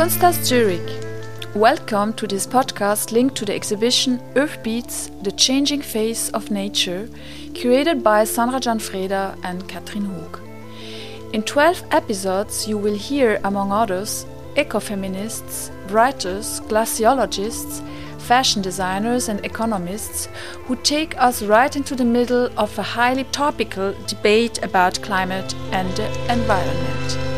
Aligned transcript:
Kunsthaus 0.00 0.42
Zurich. 0.42 1.04
Welcome 1.54 2.14
to 2.14 2.26
this 2.26 2.46
podcast 2.46 3.12
linked 3.12 3.34
to 3.34 3.44
the 3.44 3.54
exhibition 3.54 4.18
Earth 4.34 4.62
Beats 4.62 5.10
The 5.20 5.30
Changing 5.30 5.82
Face 5.82 6.30
of 6.30 6.50
Nature, 6.50 7.06
curated 7.52 8.02
by 8.02 8.24
Sandra 8.24 8.60
Gianfreda 8.60 9.38
and 9.44 9.68
Katrin 9.68 10.06
Hoog. 10.06 10.40
In 11.34 11.42
12 11.42 11.84
episodes, 11.90 12.66
you 12.66 12.78
will 12.78 12.96
hear, 12.96 13.42
among 13.44 13.72
others, 13.72 14.24
ecofeminists, 14.54 15.70
writers, 15.92 16.60
glaciologists, 16.60 17.86
fashion 18.20 18.62
designers, 18.62 19.28
and 19.28 19.44
economists 19.44 20.30
who 20.64 20.76
take 20.76 21.14
us 21.18 21.42
right 21.42 21.76
into 21.76 21.94
the 21.94 22.06
middle 22.06 22.48
of 22.58 22.78
a 22.78 22.82
highly 22.82 23.24
topical 23.24 23.94
debate 24.06 24.62
about 24.62 25.02
climate 25.02 25.54
and 25.72 25.90
the 25.90 26.06
environment. 26.32 27.29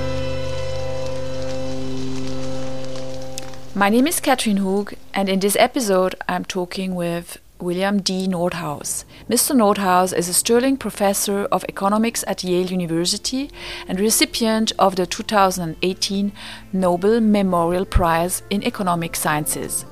My 3.74 3.88
name 3.88 4.06
is 4.06 4.20
Katrin 4.20 4.58
Hoog, 4.58 4.92
and 5.14 5.30
in 5.30 5.40
this 5.40 5.56
episode, 5.56 6.14
I'm 6.28 6.44
talking 6.44 6.94
with 6.94 7.38
William 7.58 8.02
D. 8.02 8.28
Nordhaus. 8.28 9.06
Mr. 9.30 9.56
Nordhaus 9.56 10.14
is 10.14 10.28
a 10.28 10.34
Sterling 10.34 10.76
Professor 10.76 11.46
of 11.46 11.64
Economics 11.70 12.22
at 12.26 12.44
Yale 12.44 12.66
University 12.66 13.50
and 13.88 13.98
recipient 13.98 14.72
of 14.78 14.96
the 14.96 15.06
2018 15.06 16.32
Nobel 16.74 17.22
Memorial 17.22 17.86
Prize 17.86 18.42
in 18.50 18.62
Economic 18.62 19.16
Sciences. 19.16 19.86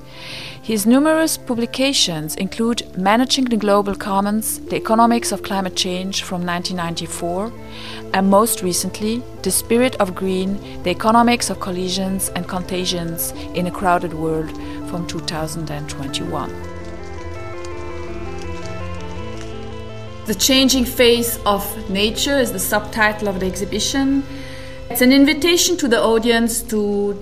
His 0.63 0.85
numerous 0.85 1.37
publications 1.37 2.35
include 2.35 2.95
Managing 2.95 3.45
the 3.45 3.57
Global 3.57 3.95
Commons, 3.95 4.59
The 4.59 4.75
Economics 4.75 5.31
of 5.31 5.41
Climate 5.41 5.75
Change 5.75 6.23
from 6.23 6.45
1994, 6.45 7.51
and 8.13 8.29
most 8.29 8.61
recently, 8.61 9.23
The 9.41 9.49
Spirit 9.49 9.95
of 9.95 10.13
Green, 10.13 10.83
The 10.83 10.91
Economics 10.91 11.49
of 11.49 11.59
Collisions 11.59 12.29
and 12.35 12.47
Contagions 12.47 13.31
in 13.55 13.65
a 13.65 13.71
Crowded 13.71 14.13
World 14.13 14.51
from 14.87 15.07
2021. 15.07 16.81
The 20.27 20.35
Changing 20.35 20.85
Face 20.85 21.39
of 21.45 21.89
Nature 21.89 22.37
is 22.37 22.51
the 22.51 22.59
subtitle 22.59 23.27
of 23.27 23.39
the 23.39 23.47
exhibition. 23.47 24.23
It's 24.91 25.01
an 25.01 25.11
invitation 25.11 25.75
to 25.77 25.87
the 25.87 25.99
audience 25.99 26.61
to, 26.69 27.17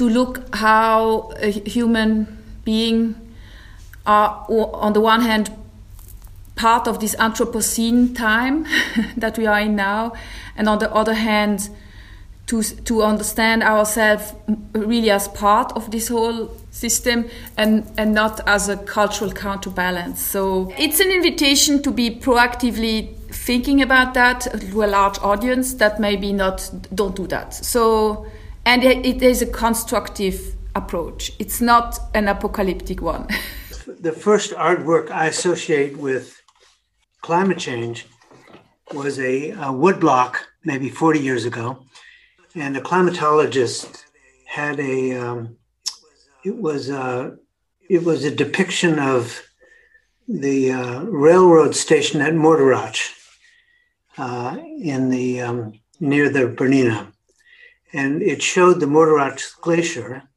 to 0.00 0.08
look 0.08 0.54
how 0.54 1.30
a 1.42 1.50
human 1.50 2.26
being 2.64 3.14
are, 4.06 4.46
on 4.48 4.94
the 4.94 5.00
one 5.00 5.20
hand, 5.20 5.50
part 6.56 6.88
of 6.88 7.00
this 7.00 7.14
Anthropocene 7.16 8.16
time 8.16 8.64
that 9.18 9.36
we 9.36 9.46
are 9.46 9.60
in 9.60 9.76
now, 9.76 10.14
and 10.56 10.70
on 10.70 10.78
the 10.78 10.90
other 10.94 11.12
hand, 11.12 11.68
to, 12.46 12.62
to 12.62 13.02
understand 13.02 13.62
ourselves 13.62 14.32
really 14.72 15.10
as 15.10 15.28
part 15.28 15.70
of 15.72 15.90
this 15.90 16.08
whole 16.08 16.50
system 16.70 17.28
and, 17.58 17.86
and 17.98 18.14
not 18.14 18.40
as 18.48 18.70
a 18.70 18.78
cultural 18.78 19.30
counterbalance. 19.30 20.18
So 20.22 20.72
it's 20.78 21.00
an 21.00 21.10
invitation 21.10 21.82
to 21.82 21.90
be 21.90 22.08
proactively 22.08 23.14
thinking 23.28 23.82
about 23.82 24.14
that 24.14 24.48
to 24.60 24.82
a 24.82 24.86
large 24.86 25.18
audience 25.18 25.74
that 25.74 26.00
maybe 26.00 26.32
not 26.32 26.70
don't 26.94 27.14
do 27.14 27.26
that. 27.26 27.52
So 27.52 28.26
and 28.64 28.84
it, 28.84 29.04
it 29.04 29.22
is 29.22 29.42
a 29.42 29.46
constructive 29.46 30.56
approach. 30.74 31.32
It's 31.38 31.60
not 31.60 31.98
an 32.14 32.28
apocalyptic 32.28 33.00
one. 33.00 33.28
the 34.00 34.12
first 34.12 34.52
artwork 34.52 35.10
I 35.10 35.26
associate 35.26 35.96
with 35.96 36.40
climate 37.22 37.58
change 37.58 38.06
was 38.92 39.18
a, 39.18 39.50
a 39.50 39.66
woodblock 39.66 40.36
maybe 40.64 40.88
40 40.88 41.20
years 41.20 41.44
ago. 41.44 41.84
And 42.54 42.76
a 42.76 42.80
climatologist 42.80 44.04
had 44.46 44.80
a, 44.80 45.12
um, 45.16 45.56
it 46.44 46.56
was 46.56 46.90
a, 46.90 47.36
it 47.88 48.04
was 48.04 48.24
a 48.24 48.34
depiction 48.34 48.98
of 48.98 49.42
the 50.26 50.72
uh, 50.72 51.02
railroad 51.04 51.74
station 51.74 52.20
at 52.20 52.34
Morteratsch 52.34 53.12
uh, 54.18 54.56
in 54.80 55.10
the, 55.10 55.40
um, 55.40 55.80
near 56.00 56.28
the 56.28 56.46
Bernina. 56.48 57.12
And 57.92 58.22
it 58.22 58.42
showed 58.42 58.80
the 58.80 58.86
Morteratsch 58.86 59.60
Glacier 59.60 60.30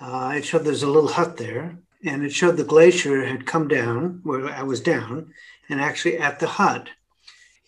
uh, 0.00 0.32
it 0.34 0.44
showed 0.44 0.64
there's 0.64 0.82
a 0.82 0.90
little 0.90 1.10
hut 1.10 1.36
there, 1.36 1.78
and 2.04 2.24
it 2.24 2.32
showed 2.32 2.56
the 2.56 2.64
glacier 2.64 3.24
had 3.24 3.46
come 3.46 3.68
down 3.68 4.20
where 4.22 4.48
I 4.48 4.62
was 4.62 4.80
down, 4.80 5.32
and 5.68 5.80
actually 5.80 6.18
at 6.18 6.40
the 6.40 6.46
hut. 6.46 6.88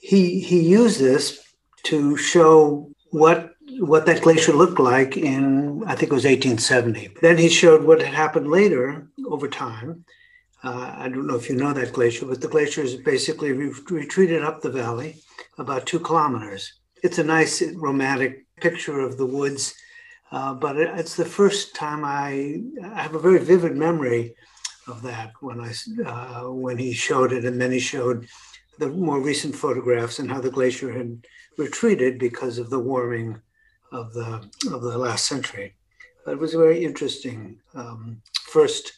He 0.00 0.40
he 0.40 0.60
used 0.60 0.98
this 0.98 1.40
to 1.84 2.16
show 2.16 2.90
what 3.10 3.54
what 3.78 4.06
that 4.06 4.22
glacier 4.22 4.52
looked 4.52 4.80
like 4.80 5.16
in 5.16 5.84
I 5.86 5.94
think 5.94 6.10
it 6.10 6.14
was 6.14 6.24
1870. 6.24 7.16
Then 7.20 7.36
he 7.36 7.48
showed 7.48 7.84
what 7.84 8.00
had 8.00 8.14
happened 8.14 8.50
later 8.50 9.06
over 9.28 9.46
time. 9.46 10.04
Uh, 10.64 10.94
I 10.96 11.08
don't 11.08 11.26
know 11.26 11.36
if 11.36 11.50
you 11.50 11.56
know 11.56 11.72
that 11.72 11.92
glacier, 11.92 12.26
but 12.26 12.40
the 12.40 12.48
glacier 12.48 12.82
is 12.82 12.96
basically 12.96 13.52
re- 13.52 13.74
retreated 13.90 14.42
up 14.42 14.62
the 14.62 14.70
valley 14.70 15.16
about 15.58 15.86
two 15.86 16.00
kilometers. 16.00 16.72
It's 17.02 17.18
a 17.18 17.24
nice 17.24 17.62
romantic 17.74 18.46
picture 18.62 19.00
of 19.00 19.16
the 19.18 19.26
woods 19.26 19.74
uh, 20.32 20.54
but 20.54 20.78
it's 20.78 21.14
the 21.14 21.26
first 21.26 21.74
time 21.74 22.04
I, 22.06 22.62
I, 22.82 23.02
have 23.02 23.14
a 23.14 23.18
very 23.18 23.38
vivid 23.38 23.76
memory 23.76 24.34
of 24.88 25.02
that 25.02 25.32
when 25.40 25.60
I 25.60 25.72
uh, 26.06 26.50
when 26.50 26.78
he 26.78 26.94
showed 26.94 27.32
it, 27.32 27.44
and 27.44 27.60
then 27.60 27.70
he 27.70 27.78
showed 27.78 28.26
the 28.78 28.88
more 28.88 29.20
recent 29.20 29.54
photographs 29.54 30.18
and 30.18 30.30
how 30.30 30.40
the 30.40 30.50
glacier 30.50 30.90
had 30.90 31.26
retreated 31.58 32.18
because 32.18 32.56
of 32.56 32.70
the 32.70 32.78
warming 32.78 33.42
of 33.92 34.14
the 34.14 34.48
of 34.72 34.80
the 34.80 34.96
last 34.96 35.26
century. 35.26 35.74
But 36.24 36.32
it 36.32 36.38
was 36.38 36.54
a 36.54 36.58
very 36.58 36.82
interesting 36.82 37.60
um, 37.74 38.22
first. 38.46 38.90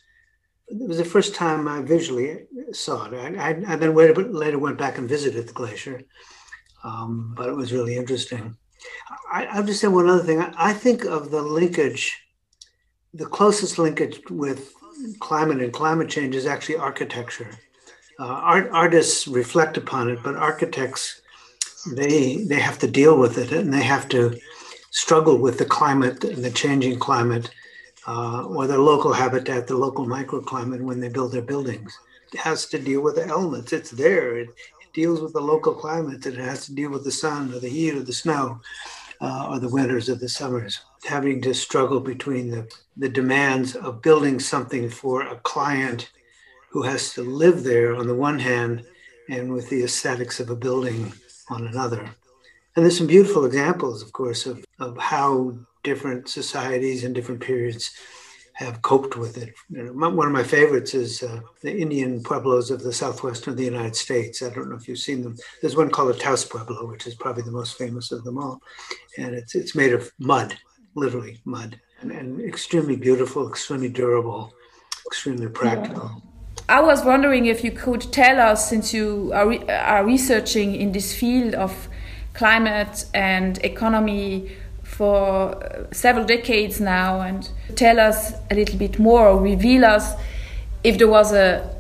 It 0.69 0.89
was 0.89 0.99
the 0.99 1.05
first 1.05 1.35
time 1.35 1.67
I 1.67 1.83
visually 1.83 2.47
saw 2.73 3.07
it. 3.07 3.15
I, 3.15 3.51
I, 3.51 3.73
I 3.73 3.77
then 3.77 3.95
later, 3.95 4.59
went 4.59 4.79
back 4.79 4.99
and 4.99 5.09
visited 5.09 5.49
the 5.49 5.53
glacier, 5.53 6.03
um, 6.85 7.35
but 7.37 7.49
it 7.49 7.57
was 7.57 7.73
really 7.73 7.97
interesting. 7.97 8.57
I, 9.33 9.47
I'll 9.47 9.65
just 9.65 9.81
say 9.81 9.89
one 9.89 10.09
other 10.09 10.22
thing. 10.22 10.41
I, 10.41 10.53
I 10.56 10.72
think 10.72 11.05
of 11.05 11.31
the 11.31 11.43
linkage, 11.43 12.19
the 13.12 13.27
closest 13.27 13.78
linkage 13.78 14.21
with 14.31 14.72
climate 15.21 15.61
and 15.61 15.72
climate 15.72 16.09
change 16.09 16.34
is 16.34 16.47
actually 16.47 16.77
architecture. 16.77 17.50
Uh, 18.21 18.27
art, 18.27 18.71
artists 18.73 19.27
reflect 19.27 19.77
upon 19.77 20.09
it, 20.09 20.21
but 20.23 20.37
architects 20.37 21.21
they 21.93 22.44
they 22.44 22.61
have 22.61 22.78
to 22.78 22.87
deal 22.91 23.19
with 23.19 23.37
it 23.37 23.53
and 23.53 23.73
they 23.73 23.83
have 23.83 24.09
to 24.09 24.39
struggle 24.91 25.37
with 25.37 25.59
the 25.59 25.65
climate 25.65 26.25
and 26.25 26.44
the 26.44 26.50
changing 26.50 26.99
climate 26.99 27.50
uh, 28.06 28.44
or 28.44 28.67
their 28.67 28.78
local 28.78 29.12
habitat, 29.12 29.67
the 29.67 29.77
local 29.77 30.06
microclimate 30.06 30.81
when 30.81 31.00
they 31.00 31.09
build 31.09 31.33
their 31.33 31.43
buildings. 31.43 31.99
It 32.33 32.39
has 32.41 32.67
to 32.67 32.78
deal 32.78 33.00
with 33.00 33.17
the 33.17 33.27
elements. 33.27 33.73
It's 33.73 33.91
there. 33.91 34.39
It, 34.39 34.49
deals 34.94 35.21
with 35.21 35.32
the 35.32 35.41
local 35.41 35.75
climate, 35.75 36.22
that 36.22 36.34
it 36.34 36.41
has 36.41 36.65
to 36.66 36.75
deal 36.75 36.91
with 36.91 37.05
the 37.05 37.10
sun 37.10 37.53
or 37.53 37.59
the 37.59 37.69
heat 37.69 37.94
or 37.94 38.03
the 38.03 38.12
snow 38.12 38.60
uh, 39.21 39.49
or 39.50 39.59
the 39.59 39.69
winters 39.69 40.09
or 40.09 40.15
the 40.15 40.28
summers. 40.28 40.81
Having 41.05 41.43
to 41.43 41.53
struggle 41.53 42.00
between 42.00 42.50
the, 42.50 42.72
the 42.97 43.09
demands 43.09 43.77
of 43.77 44.00
building 44.00 44.41
something 44.41 44.88
for 44.88 45.22
a 45.22 45.37
client 45.41 46.10
who 46.71 46.82
has 46.82 47.12
to 47.15 47.22
live 47.22 47.65
there 47.65 47.94
on 47.94 48.06
the 48.06 48.15
one 48.15 48.38
hand 48.38 48.84
and 49.28 49.53
with 49.53 49.69
the 49.69 49.82
aesthetics 49.82 50.41
of 50.41 50.50
a 50.50 50.56
building 50.56 51.12
on 51.50 51.66
another. 51.66 52.09
And 52.76 52.84
there's 52.84 52.99
some 52.99 53.06
beautiful 53.06 53.44
examples, 53.44 54.03
of 54.03 54.12
course, 54.12 54.47
of, 54.47 54.65
of 54.81 54.99
how 54.99 55.55
different 55.82 56.28
societies 56.28 57.05
and 57.05 57.15
different 57.15 57.41
periods 57.41 57.93
have 58.55 58.83
coped 58.83 59.17
with 59.17 59.37
it. 59.37 59.53
You 59.69 59.83
know, 59.83 59.93
one 59.93 60.27
of 60.27 60.33
my 60.33 60.45
favorites 60.45 60.95
is 60.95 61.23
uh, 61.23 61.41
the 61.62 61.77
Indian 61.77 62.23
pueblos 62.23 62.71
of 62.71 62.83
the 62.83 62.93
southwestern 62.93 63.53
of 63.53 63.56
the 63.59 63.65
United 63.65 63.97
States. 63.97 64.43
I 64.43 64.51
don't 64.51 64.71
know 64.71 64.77
if 64.77 64.89
you've 64.89 64.99
seen 64.99 65.23
them. 65.23 65.37
There's 65.61 65.77
one 65.77 65.91
called 65.91 66.15
a 66.15 66.19
Taos 66.19 66.45
Pueblo, 66.45 66.87
which 66.87 67.06
is 67.06 67.15
probably 67.15 67.43
the 67.43 67.51
most 67.51 67.77
famous 67.77 68.12
of 68.12 68.23
them 68.25 68.39
all, 68.39 68.61
and 69.19 69.35
it's 69.35 69.55
it's 69.55 69.75
made 69.75 69.93
of 69.93 70.11
mud, 70.19 70.56
literally 70.95 71.41
mud, 71.45 71.81
and, 72.01 72.12
and 72.12 72.41
extremely 72.41 72.97
beautiful, 72.97 73.49
extremely 73.49 73.89
durable, 73.89 74.55
extremely 75.07 75.49
practical. 75.49 76.23
I 76.69 76.81
was 76.81 77.05
wondering 77.05 77.47
if 77.47 77.62
you 77.62 77.73
could 77.73 78.00
tell 78.12 78.41
us, 78.41 78.71
since 78.71 78.95
you 78.95 79.33
are, 79.35 79.49
re- 79.49 79.67
are 79.69 80.05
researching 80.07 80.77
in 80.77 80.93
this 80.93 81.15
field 81.15 81.55
of 81.55 81.89
climate 82.33 83.05
and 83.12 83.59
economy 83.65 84.53
for 84.85 85.89
several 85.93 86.25
decades 86.25 86.81
now 86.81 87.21
and 87.21 87.51
tell 87.75 87.99
us 87.99 88.33
a 88.51 88.55
little 88.55 88.79
bit 88.79 88.99
more 88.99 89.27
or 89.29 89.41
reveal 89.41 89.85
us 89.85 90.15
if 90.85 90.99
there 90.99 91.09
was 91.09 91.33
a 91.33 91.75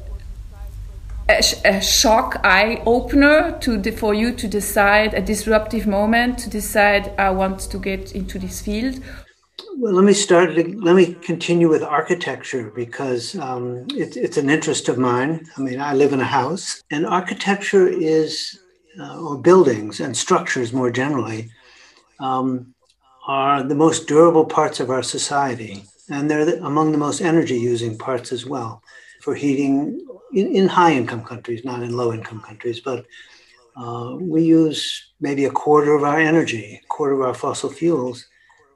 a, 1.28 1.42
a 1.64 1.80
shock 1.80 2.38
eye 2.44 2.82
opener 2.84 3.58
to 3.60 3.80
for 3.92 4.12
you 4.12 4.32
to 4.34 4.46
decide 4.46 5.14
a 5.14 5.22
disruptive 5.22 5.86
moment 5.86 6.38
to 6.38 6.50
decide 6.50 7.12
I 7.18 7.30
want 7.30 7.60
to 7.60 7.78
get 7.78 8.12
into 8.12 8.38
this 8.38 8.60
field. 8.60 9.00
Well, 9.76 9.94
let 9.94 10.04
me 10.04 10.12
start. 10.12 10.54
Let 10.54 10.94
me 10.94 11.14
continue 11.14 11.68
with 11.68 11.82
architecture 11.82 12.70
because 12.74 13.36
um, 13.36 13.86
it, 13.90 14.16
it's 14.16 14.36
an 14.36 14.50
interest 14.50 14.88
of 14.88 14.98
mine. 14.98 15.46
I 15.56 15.60
mean, 15.60 15.80
I 15.80 15.94
live 15.94 16.12
in 16.12 16.20
a 16.20 16.24
house, 16.24 16.82
and 16.90 17.06
architecture 17.06 17.88
is, 17.88 18.58
uh, 19.00 19.20
or 19.20 19.38
buildings 19.38 20.00
and 20.00 20.16
structures 20.16 20.72
more 20.72 20.90
generally, 20.90 21.50
um, 22.20 22.73
are 23.26 23.62
the 23.62 23.74
most 23.74 24.06
durable 24.06 24.44
parts 24.44 24.80
of 24.80 24.90
our 24.90 25.02
society, 25.02 25.84
and 26.10 26.30
they're 26.30 26.58
among 26.64 26.92
the 26.92 26.98
most 26.98 27.20
energy 27.20 27.58
using 27.58 27.96
parts 27.96 28.32
as 28.32 28.44
well 28.44 28.82
for 29.22 29.34
heating 29.34 30.06
in, 30.34 30.54
in 30.54 30.68
high 30.68 30.92
income 30.92 31.24
countries, 31.24 31.64
not 31.64 31.82
in 31.82 31.96
low 31.96 32.12
income 32.12 32.40
countries, 32.40 32.80
but 32.80 33.06
uh, 33.76 34.16
we 34.20 34.42
use 34.42 35.12
maybe 35.20 35.46
a 35.46 35.50
quarter 35.50 35.94
of 35.94 36.04
our 36.04 36.18
energy, 36.18 36.80
a 36.82 36.86
quarter 36.88 37.14
of 37.14 37.22
our 37.22 37.34
fossil 37.34 37.70
fuels 37.70 38.26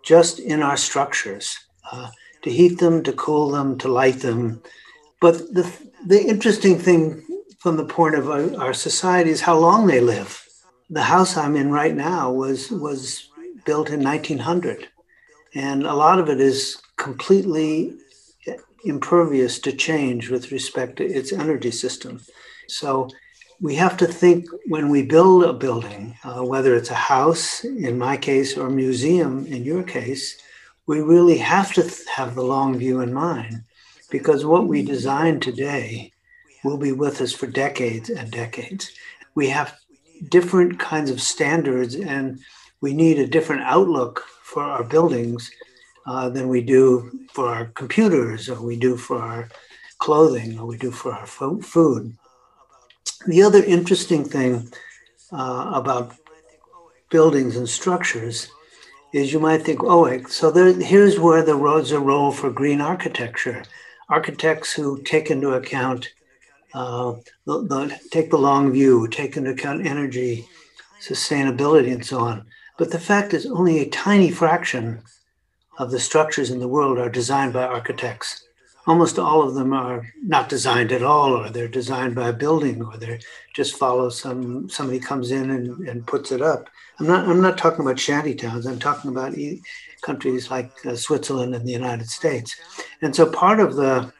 just 0.02 0.38
in 0.38 0.62
our 0.62 0.76
structures 0.76 1.56
uh, 1.92 2.08
to 2.42 2.50
heat 2.50 2.78
them, 2.78 3.02
to 3.02 3.12
cool 3.12 3.50
them, 3.50 3.76
to 3.78 3.88
light 3.88 4.20
them. 4.20 4.62
But 5.20 5.34
the, 5.52 5.70
the 6.06 6.20
interesting 6.20 6.78
thing 6.78 7.24
from 7.58 7.76
the 7.76 7.84
point 7.84 8.14
of 8.14 8.30
our, 8.30 8.56
our 8.60 8.74
society 8.74 9.30
is 9.30 9.40
how 9.40 9.58
long 9.58 9.86
they 9.86 10.00
live. 10.00 10.44
The 10.90 11.02
house 11.02 11.36
I'm 11.36 11.56
in 11.56 11.70
right 11.70 11.94
now 11.94 12.32
was, 12.32 12.70
was 12.70 13.27
built 13.68 13.90
in 13.90 14.02
1900, 14.02 14.88
and 15.54 15.84
a 15.84 15.92
lot 15.94 16.18
of 16.18 16.30
it 16.30 16.40
is 16.40 16.80
completely 16.96 17.92
impervious 18.82 19.58
to 19.58 19.72
change 19.88 20.30
with 20.30 20.50
respect 20.50 20.96
to 20.96 21.04
its 21.04 21.34
energy 21.34 21.70
system. 21.70 22.18
So 22.66 23.10
we 23.60 23.74
have 23.74 23.98
to 23.98 24.06
think 24.06 24.46
when 24.68 24.88
we 24.88 25.02
build 25.02 25.44
a 25.44 25.52
building, 25.52 26.16
uh, 26.24 26.42
whether 26.52 26.74
it's 26.74 26.90
a 26.90 27.04
house 27.14 27.62
in 27.62 27.98
my 27.98 28.16
case 28.16 28.56
or 28.56 28.68
a 28.68 28.80
museum 28.84 29.44
in 29.46 29.64
your 29.64 29.82
case, 29.82 30.24
we 30.86 31.02
really 31.02 31.36
have 31.36 31.74
to 31.74 31.82
th- 31.82 32.08
have 32.16 32.34
the 32.34 32.48
long 32.54 32.78
view 32.78 33.00
in 33.00 33.12
mind 33.12 33.64
because 34.10 34.46
what 34.46 34.66
we 34.66 34.82
design 34.82 35.40
today 35.40 36.10
will 36.64 36.78
be 36.78 36.92
with 36.92 37.20
us 37.20 37.34
for 37.34 37.46
decades 37.46 38.08
and 38.08 38.30
decades. 38.30 38.90
We 39.34 39.48
have 39.50 39.76
different 40.30 40.78
kinds 40.78 41.10
of 41.10 41.20
standards 41.20 41.94
and 41.94 42.40
we 42.80 42.92
need 42.94 43.18
a 43.18 43.26
different 43.26 43.62
outlook 43.62 44.24
for 44.42 44.62
our 44.62 44.84
buildings 44.84 45.50
uh, 46.06 46.28
than 46.28 46.48
we 46.48 46.62
do 46.62 47.10
for 47.32 47.48
our 47.48 47.66
computers 47.66 48.48
or 48.48 48.60
we 48.62 48.76
do 48.76 48.96
for 48.96 49.18
our 49.18 49.48
clothing 49.98 50.58
or 50.58 50.66
we 50.66 50.78
do 50.78 50.90
for 50.90 51.12
our 51.12 51.26
fo- 51.26 51.60
food. 51.60 52.16
The 53.26 53.42
other 53.42 53.62
interesting 53.62 54.24
thing 54.24 54.70
uh, 55.32 55.72
about 55.74 56.14
buildings 57.10 57.56
and 57.56 57.68
structures 57.68 58.48
is 59.12 59.32
you 59.32 59.40
might 59.40 59.62
think, 59.62 59.82
oh, 59.82 60.22
so 60.24 60.50
there, 60.50 60.72
here's 60.72 61.18
where 61.18 61.42
the 61.42 61.54
roads 61.54 61.92
a 61.92 62.00
role 62.00 62.30
for 62.30 62.50
green 62.50 62.80
architecture. 62.80 63.62
Architects 64.08 64.72
who 64.72 65.02
take 65.02 65.30
into 65.30 65.50
account, 65.50 66.08
uh, 66.74 67.14
the, 67.46 67.62
the, 67.62 68.00
take 68.10 68.30
the 68.30 68.38
long 68.38 68.72
view, 68.72 69.08
take 69.08 69.36
into 69.36 69.50
account 69.50 69.86
energy, 69.86 70.46
sustainability, 71.00 71.92
and 71.92 72.04
so 72.04 72.20
on. 72.20 72.46
But 72.78 72.90
the 72.90 73.00
fact 73.00 73.34
is, 73.34 73.44
only 73.44 73.80
a 73.80 73.90
tiny 73.90 74.30
fraction 74.30 75.02
of 75.78 75.90
the 75.90 76.00
structures 76.00 76.50
in 76.50 76.60
the 76.60 76.68
world 76.68 76.98
are 76.98 77.10
designed 77.10 77.52
by 77.52 77.64
architects 77.64 78.48
almost 78.88 79.18
all 79.18 79.42
of 79.42 79.54
them 79.54 79.74
are 79.74 80.10
not 80.22 80.48
designed 80.48 80.92
at 80.92 81.02
all, 81.02 81.34
or 81.34 81.50
they're 81.50 81.68
designed 81.68 82.14
by 82.14 82.28
a 82.28 82.32
building, 82.32 82.82
or 82.82 82.96
they 82.96 83.20
just 83.54 83.76
follow 83.76 84.08
some 84.08 84.68
somebody 84.68 84.98
comes 84.98 85.30
in 85.30 85.50
and, 85.50 85.86
and 85.86 86.06
puts 86.06 86.32
it 86.32 86.40
up. 86.40 86.68
I'm 86.98 87.06
not 87.06 87.28
I'm 87.28 87.42
not 87.42 87.58
talking 87.58 87.80
about 87.80 88.00
shanty 88.00 88.34
towns. 88.34 88.66
I'm 88.66 88.78
talking 88.78 89.10
about 89.10 89.36
e- 89.36 89.62
countries 90.00 90.50
like 90.50 90.70
uh, 90.86 90.96
Switzerland 90.96 91.54
and 91.54 91.66
the 91.66 91.72
United 91.72 92.08
States. 92.08 92.56
And 93.02 93.14
so 93.14 93.30
part 93.30 93.60
of 93.60 93.76
the 93.76 94.10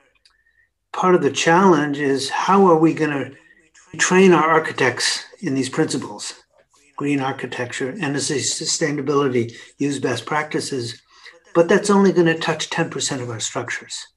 part 0.93 1.15
of 1.15 1.23
the 1.23 1.33
challenge 1.33 1.99
is 1.99 2.29
how 2.29 2.67
are 2.67 2.79
we 2.79 2.93
going 2.93 3.11
to 3.11 3.97
train 3.97 4.33
our 4.33 4.51
architects 4.51 5.25
in 5.41 5.55
these 5.55 5.71
principles, 5.71 6.35
green 6.99 7.21
architecture, 7.21 7.95
energy 8.01 8.41
sustainability, 8.41 9.55
use 9.79 10.01
best 10.01 10.27
practices. 10.27 11.01
But 11.55 11.69
that's 11.69 11.91
only 11.91 12.13
going 12.13 12.27
to 12.27 12.39
touch 12.39 12.69
10% 12.69 13.23
of 13.23 13.31
our 13.31 13.41
structures. 13.41 14.09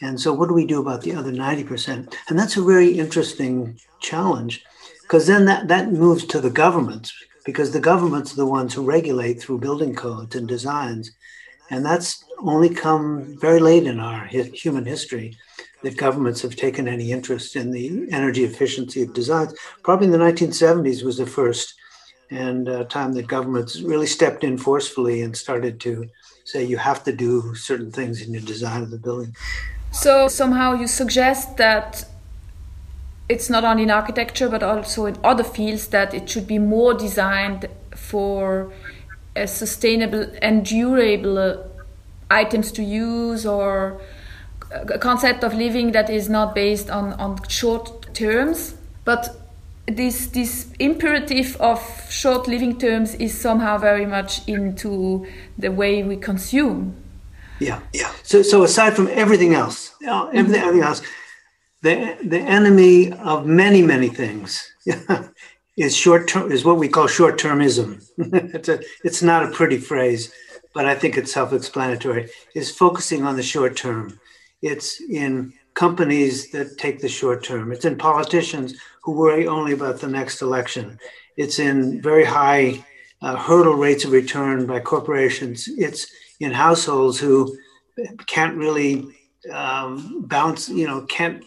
And 0.00 0.20
so, 0.20 0.32
what 0.32 0.48
do 0.48 0.54
we 0.54 0.66
do 0.66 0.80
about 0.80 1.00
the 1.02 1.14
other 1.14 1.32
90%? 1.32 2.14
And 2.28 2.38
that's 2.38 2.56
a 2.56 2.62
very 2.62 2.90
interesting 2.90 3.80
challenge 3.98 4.62
because 5.02 5.26
then 5.26 5.46
that, 5.46 5.66
that 5.68 5.90
moves 5.90 6.24
to 6.26 6.40
the 6.40 6.50
governments 6.50 7.12
because 7.44 7.72
the 7.72 7.80
governments 7.80 8.34
are 8.34 8.36
the 8.36 8.46
ones 8.46 8.74
who 8.74 8.84
regulate 8.84 9.40
through 9.40 9.58
building 9.58 9.94
codes 9.94 10.36
and 10.36 10.46
designs. 10.46 11.10
And 11.70 11.84
that's 11.84 12.24
only 12.40 12.68
come 12.68 13.36
very 13.40 13.58
late 13.58 13.84
in 13.84 13.98
our 13.98 14.26
human 14.26 14.84
history 14.84 15.36
that 15.82 15.96
governments 15.96 16.42
have 16.42 16.56
taken 16.56 16.86
any 16.86 17.10
interest 17.10 17.56
in 17.56 17.70
the 17.70 18.06
energy 18.12 18.44
efficiency 18.44 19.02
of 19.02 19.14
designs. 19.14 19.54
Probably 19.82 20.06
in 20.06 20.12
the 20.12 20.18
1970s 20.18 21.02
was 21.02 21.16
the 21.16 21.26
first 21.26 21.74
and 22.30 22.68
uh, 22.68 22.84
time 22.84 23.12
that 23.14 23.26
governments 23.26 23.80
really 23.80 24.06
stepped 24.06 24.44
in 24.44 24.58
forcefully 24.58 25.22
and 25.22 25.36
started 25.36 25.80
to 25.80 26.08
say 26.44 26.64
you 26.64 26.76
have 26.78 27.04
to 27.04 27.12
do 27.12 27.54
certain 27.54 27.90
things 27.90 28.22
in 28.22 28.32
your 28.32 28.42
design 28.42 28.82
of 28.82 28.90
the 28.90 28.98
building. 28.98 29.34
So 29.90 30.28
somehow 30.28 30.74
you 30.74 30.86
suggest 30.86 31.56
that 31.56 32.04
it's 33.28 33.50
not 33.50 33.64
only 33.64 33.82
in 33.82 33.90
architecture 33.90 34.48
but 34.48 34.62
also 34.62 35.06
in 35.06 35.16
other 35.22 35.44
fields 35.44 35.88
that 35.88 36.14
it 36.14 36.28
should 36.28 36.46
be 36.46 36.58
more 36.58 36.94
designed 36.94 37.68
for 37.94 38.72
a 39.36 39.46
sustainable 39.46 40.26
and 40.40 40.64
durable 40.64 41.70
items 42.30 42.72
to 42.72 42.82
use 42.82 43.46
or 43.46 44.00
a 44.70 44.98
concept 44.98 45.44
of 45.44 45.54
living 45.54 45.92
that 45.92 46.10
is 46.10 46.28
not 46.28 46.54
based 46.54 46.90
on, 46.90 47.12
on 47.14 47.38
short 47.48 48.14
terms 48.14 48.74
but 49.04 49.47
this 49.88 50.26
this 50.28 50.70
imperative 50.78 51.56
of 51.60 51.80
short 52.10 52.46
living 52.46 52.78
terms 52.78 53.14
is 53.16 53.38
somehow 53.38 53.78
very 53.78 54.06
much 54.06 54.46
into 54.46 55.26
the 55.56 55.70
way 55.70 56.02
we 56.02 56.16
consume 56.16 56.94
yeah, 57.60 57.80
yeah. 57.92 58.12
So, 58.22 58.42
so 58.42 58.62
aside 58.62 58.94
from 58.94 59.08
everything 59.08 59.54
else, 59.54 59.94
mm-hmm. 60.02 60.36
everything, 60.36 60.60
everything 60.60 60.82
else, 60.82 61.02
the 61.82 62.16
the 62.22 62.40
enemy 62.40 63.12
of 63.12 63.46
many 63.46 63.82
many 63.82 64.08
things 64.08 64.72
is 65.76 65.96
short 65.96 66.28
term 66.28 66.50
is 66.50 66.64
what 66.64 66.78
we 66.78 66.88
call 66.88 67.06
short 67.06 67.38
termism. 67.38 68.04
it's 68.54 68.68
a 68.68 68.80
it's 69.04 69.22
not 69.22 69.44
a 69.44 69.50
pretty 69.50 69.78
phrase, 69.78 70.32
but 70.74 70.86
I 70.86 70.94
think 70.94 71.16
it's 71.16 71.32
self 71.32 71.52
explanatory. 71.52 72.30
Is 72.54 72.70
focusing 72.70 73.24
on 73.24 73.36
the 73.36 73.42
short 73.42 73.76
term. 73.76 74.18
It's 74.62 75.00
in 75.00 75.52
companies 75.74 76.50
that 76.50 76.78
take 76.78 77.00
the 77.00 77.08
short 77.08 77.44
term. 77.44 77.70
It's 77.72 77.84
in 77.84 77.96
politicians 77.96 78.74
who 79.08 79.14
worry 79.14 79.46
only 79.46 79.72
about 79.72 79.98
the 80.00 80.06
next 80.06 80.42
election. 80.42 80.98
It's 81.38 81.58
in 81.58 82.02
very 82.02 82.26
high 82.26 82.84
uh, 83.22 83.36
hurdle 83.36 83.72
rates 83.72 84.04
of 84.04 84.12
return 84.12 84.66
by 84.66 84.80
corporations. 84.80 85.66
It's 85.66 86.12
in 86.40 86.52
households 86.52 87.18
who 87.18 87.56
can't 88.26 88.54
really 88.54 89.06
um, 89.50 90.26
bounce, 90.26 90.68
you 90.68 90.86
know, 90.86 91.06
can't 91.06 91.42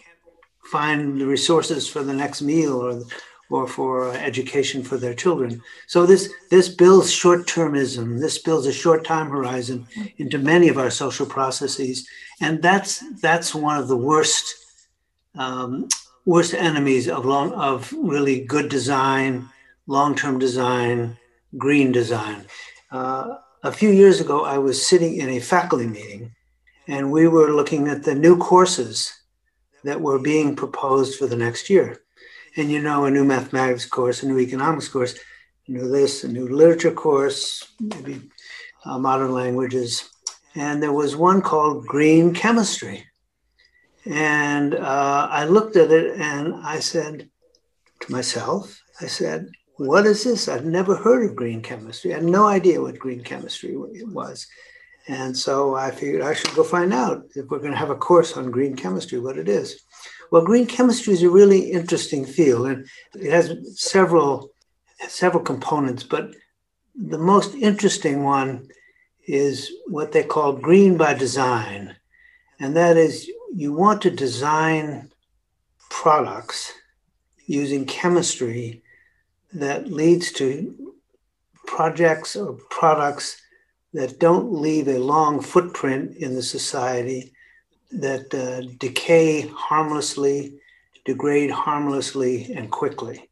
find 0.72 1.20
the 1.20 1.26
resources 1.26 1.88
for 1.88 2.02
the 2.02 2.12
next 2.12 2.42
meal 2.42 2.74
or 2.80 3.04
or 3.48 3.68
for 3.68 4.12
education 4.14 4.82
for 4.82 4.96
their 4.96 5.14
children. 5.14 5.62
So 5.86 6.04
this 6.04 6.32
this 6.50 6.68
builds 6.68 7.12
short-termism. 7.12 8.18
This 8.18 8.38
builds 8.38 8.66
a 8.66 8.72
short 8.72 9.04
time 9.04 9.28
horizon 9.30 9.86
into 10.16 10.38
many 10.38 10.68
of 10.68 10.78
our 10.78 10.90
social 10.90 11.26
processes, 11.26 12.08
and 12.40 12.60
that's 12.60 13.04
that's 13.20 13.54
one 13.54 13.76
of 13.76 13.86
the 13.86 14.02
worst 14.10 14.46
um, 15.36 15.86
worst 16.24 16.54
enemies 16.54 17.08
of 17.08 17.24
long 17.24 17.52
of 17.52 17.92
really 17.92 18.44
good 18.44 18.68
design, 18.68 19.48
long-term 19.86 20.38
design, 20.38 21.16
green 21.58 21.92
design. 21.92 22.44
Uh, 22.90 23.36
a 23.62 23.72
few 23.72 23.90
years 23.90 24.20
ago, 24.20 24.44
I 24.44 24.58
was 24.58 24.86
sitting 24.86 25.16
in 25.16 25.28
a 25.30 25.40
faculty 25.40 25.86
meeting 25.86 26.34
and 26.86 27.10
we 27.10 27.28
were 27.28 27.52
looking 27.52 27.88
at 27.88 28.02
the 28.04 28.14
new 28.14 28.36
courses 28.36 29.12
that 29.84 30.00
were 30.00 30.18
being 30.18 30.56
proposed 30.56 31.18
for 31.18 31.26
the 31.26 31.36
next 31.36 31.70
year. 31.70 32.00
And 32.56 32.70
you 32.70 32.80
know, 32.80 33.04
a 33.04 33.10
new 33.10 33.24
mathematics 33.24 33.86
course, 33.86 34.22
a 34.22 34.28
new 34.28 34.38
economics 34.38 34.88
course, 34.88 35.18
you 35.66 35.78
know, 35.78 35.88
this, 35.88 36.24
a 36.24 36.28
new 36.28 36.48
literature 36.48 36.90
course, 36.90 37.66
maybe 37.80 38.20
uh, 38.84 38.98
modern 38.98 39.32
languages. 39.32 40.08
And 40.54 40.82
there 40.82 40.92
was 40.92 41.16
one 41.16 41.40
called 41.40 41.86
green 41.86 42.34
chemistry. 42.34 43.06
And 44.04 44.74
uh, 44.74 45.28
I 45.30 45.44
looked 45.44 45.76
at 45.76 45.90
it 45.90 46.18
and 46.18 46.54
I 46.54 46.80
said 46.80 47.28
to 48.00 48.12
myself, 48.12 48.80
I 49.00 49.06
said, 49.06 49.48
what 49.76 50.06
is 50.06 50.24
this? 50.24 50.48
I've 50.48 50.64
never 50.64 50.96
heard 50.96 51.28
of 51.28 51.36
green 51.36 51.62
chemistry. 51.62 52.12
I 52.12 52.16
had 52.16 52.24
no 52.24 52.46
idea 52.46 52.80
what 52.80 52.98
green 52.98 53.22
chemistry 53.22 53.74
was. 53.76 54.46
And 55.08 55.36
so 55.36 55.74
I 55.74 55.90
figured 55.90 56.22
I 56.22 56.34
should 56.34 56.54
go 56.54 56.62
find 56.62 56.92
out 56.92 57.24
if 57.34 57.46
we're 57.48 57.58
going 57.58 57.72
to 57.72 57.78
have 57.78 57.90
a 57.90 57.96
course 57.96 58.36
on 58.36 58.50
green 58.50 58.76
chemistry, 58.76 59.18
what 59.18 59.38
it 59.38 59.48
is. 59.48 59.82
Well, 60.30 60.44
green 60.44 60.66
chemistry 60.66 61.12
is 61.12 61.22
a 61.22 61.30
really 61.30 61.72
interesting 61.72 62.24
field, 62.24 62.66
and 62.68 62.86
it 63.14 63.30
has 63.30 63.80
several 63.80 64.50
several 65.08 65.42
components. 65.42 66.04
But 66.04 66.30
the 66.94 67.18
most 67.18 67.54
interesting 67.54 68.22
one 68.22 68.68
is 69.26 69.72
what 69.88 70.12
they 70.12 70.22
call 70.22 70.52
green 70.52 70.96
by 70.96 71.14
design, 71.14 71.96
and 72.60 72.76
that 72.76 72.96
is 72.96 73.28
you 73.54 73.72
want 73.72 74.02
to 74.02 74.10
design 74.10 75.10
products 75.90 76.72
using 77.46 77.84
chemistry 77.84 78.82
that 79.52 79.90
leads 79.90 80.32
to 80.32 80.94
projects 81.66 82.34
or 82.34 82.54
products 82.70 83.40
that 83.92 84.18
don't 84.18 84.52
leave 84.52 84.88
a 84.88 84.98
long 84.98 85.40
footprint 85.40 86.16
in 86.16 86.34
the 86.34 86.42
society, 86.42 87.32
that 87.90 88.32
uh, 88.32 88.62
decay 88.78 89.42
harmlessly, 89.48 90.58
degrade 91.04 91.50
harmlessly 91.50 92.50
and 92.54 92.70
quickly. 92.70 93.28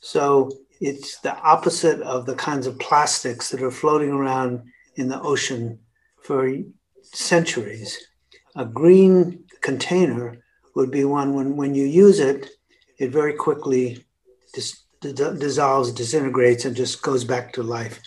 So 0.00 0.50
it's 0.80 1.20
the 1.20 1.36
opposite 1.36 2.00
of 2.00 2.24
the 2.24 2.34
kinds 2.34 2.66
of 2.66 2.78
plastics 2.78 3.50
that 3.50 3.62
are 3.62 3.70
floating 3.70 4.10
around 4.10 4.62
in 4.96 5.08
the 5.08 5.20
ocean 5.20 5.78
for 6.22 6.50
centuries. 7.02 7.98
A 8.56 8.64
green 8.64 9.44
container 9.60 10.36
would 10.74 10.90
be 10.90 11.04
one 11.04 11.34
when, 11.34 11.56
when 11.56 11.74
you 11.74 11.84
use 11.84 12.18
it, 12.18 12.50
it 12.98 13.10
very 13.10 13.34
quickly 13.34 14.04
dis- 14.54 14.82
dissolves, 15.00 15.92
disintegrates, 15.92 16.64
and 16.64 16.76
just 16.76 17.02
goes 17.02 17.24
back 17.24 17.52
to 17.54 17.62
life. 17.62 18.00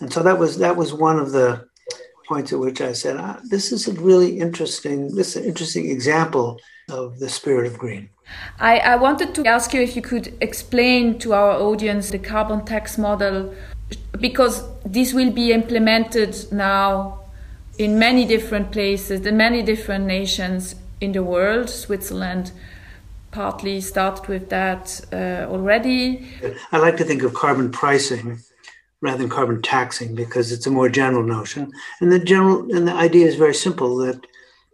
And 0.00 0.12
so 0.12 0.22
that 0.22 0.38
was 0.38 0.58
that 0.58 0.76
was 0.76 0.92
one 0.92 1.18
of 1.18 1.32
the 1.32 1.66
points 2.28 2.52
at 2.52 2.58
which 2.58 2.80
I 2.80 2.92
said, 2.92 3.16
ah, 3.16 3.40
"This 3.48 3.72
is 3.72 3.88
a 3.88 3.92
really 3.92 4.38
interesting. 4.40 5.14
This 5.14 5.28
is 5.30 5.36
an 5.36 5.44
interesting 5.44 5.90
example 5.90 6.60
of 6.90 7.18
the 7.18 7.28
spirit 7.28 7.66
of 7.66 7.78
green." 7.78 8.10
I, 8.58 8.78
I 8.78 8.96
wanted 8.96 9.34
to 9.36 9.46
ask 9.46 9.72
you 9.72 9.80
if 9.80 9.96
you 9.96 10.02
could 10.02 10.34
explain 10.40 11.18
to 11.20 11.32
our 11.32 11.52
audience 11.52 12.10
the 12.10 12.18
carbon 12.18 12.64
tax 12.64 12.98
model, 12.98 13.54
because 14.20 14.64
this 14.84 15.14
will 15.14 15.30
be 15.30 15.52
implemented 15.52 16.36
now 16.52 17.20
in 17.78 17.98
many 17.98 18.24
different 18.24 18.72
places, 18.72 19.26
in 19.26 19.36
many 19.36 19.62
different 19.62 20.06
nations 20.06 20.74
in 21.00 21.12
the 21.12 21.22
world. 21.22 21.68
Switzerland 21.68 22.52
partly 23.30 23.80
started 23.80 24.26
with 24.28 24.48
that 24.48 25.00
uh, 25.12 25.46
already. 25.50 26.26
I 26.72 26.78
like 26.78 26.96
to 26.98 27.04
think 27.04 27.22
of 27.22 27.34
carbon 27.34 27.70
pricing 27.70 28.38
rather 29.02 29.18
than 29.18 29.28
carbon 29.28 29.60
taxing 29.60 30.14
because 30.14 30.52
it's 30.52 30.66
a 30.66 30.70
more 30.70 30.88
general 30.88 31.22
notion. 31.22 31.70
And 32.00 32.10
the 32.10 32.18
general 32.18 32.74
and 32.74 32.88
the 32.88 32.94
idea 32.94 33.26
is 33.26 33.34
very 33.34 33.54
simple 33.54 33.96
that 33.98 34.26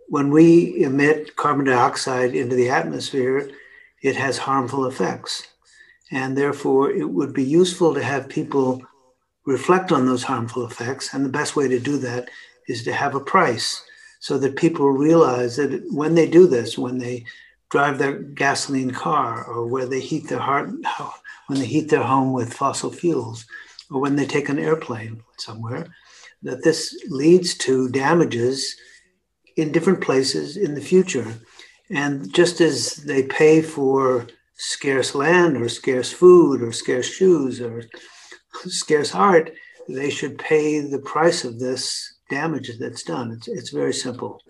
when 0.09 0.31
we 0.31 0.83
emit 0.85 1.37
carbon 1.37 1.65
dioxide 1.65 2.35
into 2.35 2.55
the 2.55 2.71
atmosphere, 2.71 3.51
it 4.03 4.17
has 4.17 4.39
harmful 4.39 4.87
effects. 4.87 5.49
And 6.11 6.37
therefore, 6.37 6.91
it 6.91 7.09
would 7.09 7.33
be 7.33 7.45
useful 7.45 7.95
to 7.95 8.03
have 8.03 8.29
people 8.29 8.83
reflect 9.47 9.91
on 9.91 10.07
those 10.07 10.23
harmful 10.23 10.67
effects. 10.67 11.15
And 11.15 11.25
the 11.25 11.31
best 11.31 11.57
way 11.57 11.67
to 11.67 11.81
do 11.81 11.97
that 11.99 12.29
is 12.69 12.83
to 12.85 12.93
have 12.93 13.15
a 13.15 13.21
price 13.21 13.83
so 14.21 14.39
that 14.39 14.57
people 14.57 14.89
realize 14.91 15.57
that 15.57 15.85
when 15.91 16.15
they 16.15 16.29
do 16.29 16.47
this, 16.47 16.79
when 16.79 16.99
they 16.99 17.25
drive 17.71 17.99
their 17.99 18.19
gasoline 18.21 18.91
car 18.91 19.45
or 19.45 19.67
where 19.67 19.87
they 19.87 20.01
heat 20.01 20.29
their 20.29 20.39
heart, 20.39 20.71
when 21.47 21.59
they 21.59 21.67
heat 21.67 21.89
their 21.89 22.03
home 22.03 22.33
with 22.33 22.55
fossil 22.55 22.93
fuels, 22.93 23.45
or 23.91 24.01
when 24.01 24.17
they 24.17 24.27
take 24.27 24.49
an 24.49 24.59
airplane 24.59 25.23
somewhere, 25.39 25.87
that 26.43 26.63
this 26.63 26.97
leads 27.09 27.55
to 27.55 27.89
damages 27.89 28.77
in 29.57 29.73
different 29.73 30.01
places 30.01 30.57
in 30.57 30.75
the 30.75 30.81
future. 30.81 31.35
And 31.91 32.33
just 32.33 32.61
as 32.61 32.97
they 32.97 33.25
pay 33.25 33.61
for 33.63 34.27
scarce 34.55 35.15
land 35.15 35.57
or 35.57 35.69
scarce 35.69 36.13
food 36.13 36.63
or 36.63 36.73
scarce 36.73 37.09
shoes 37.09 37.61
or 37.61 37.85
scarce 38.67 39.15
art, 39.15 39.53
they 39.89 40.11
should 40.11 40.39
pay 40.39 40.81
the 40.81 41.01
price 41.01 41.45
of 41.45 41.59
this 41.59 42.12
damage 42.39 42.71
that's 42.79 43.03
done. 43.03 43.33
It's, 43.33 43.49
it's 43.49 43.71
very 43.71 43.95
simple. 43.95 44.41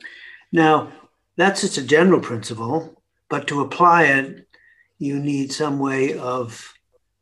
Now, 0.53 0.93
that's 1.37 1.63
just 1.63 1.79
a 1.79 1.83
general 1.97 2.21
principle, 2.21 3.03
but 3.29 3.47
to 3.49 3.63
apply 3.63 4.05
it, 4.05 4.47
you 4.99 5.19
need 5.19 5.53
some 5.53 5.79
way 5.79 6.19
of 6.19 6.73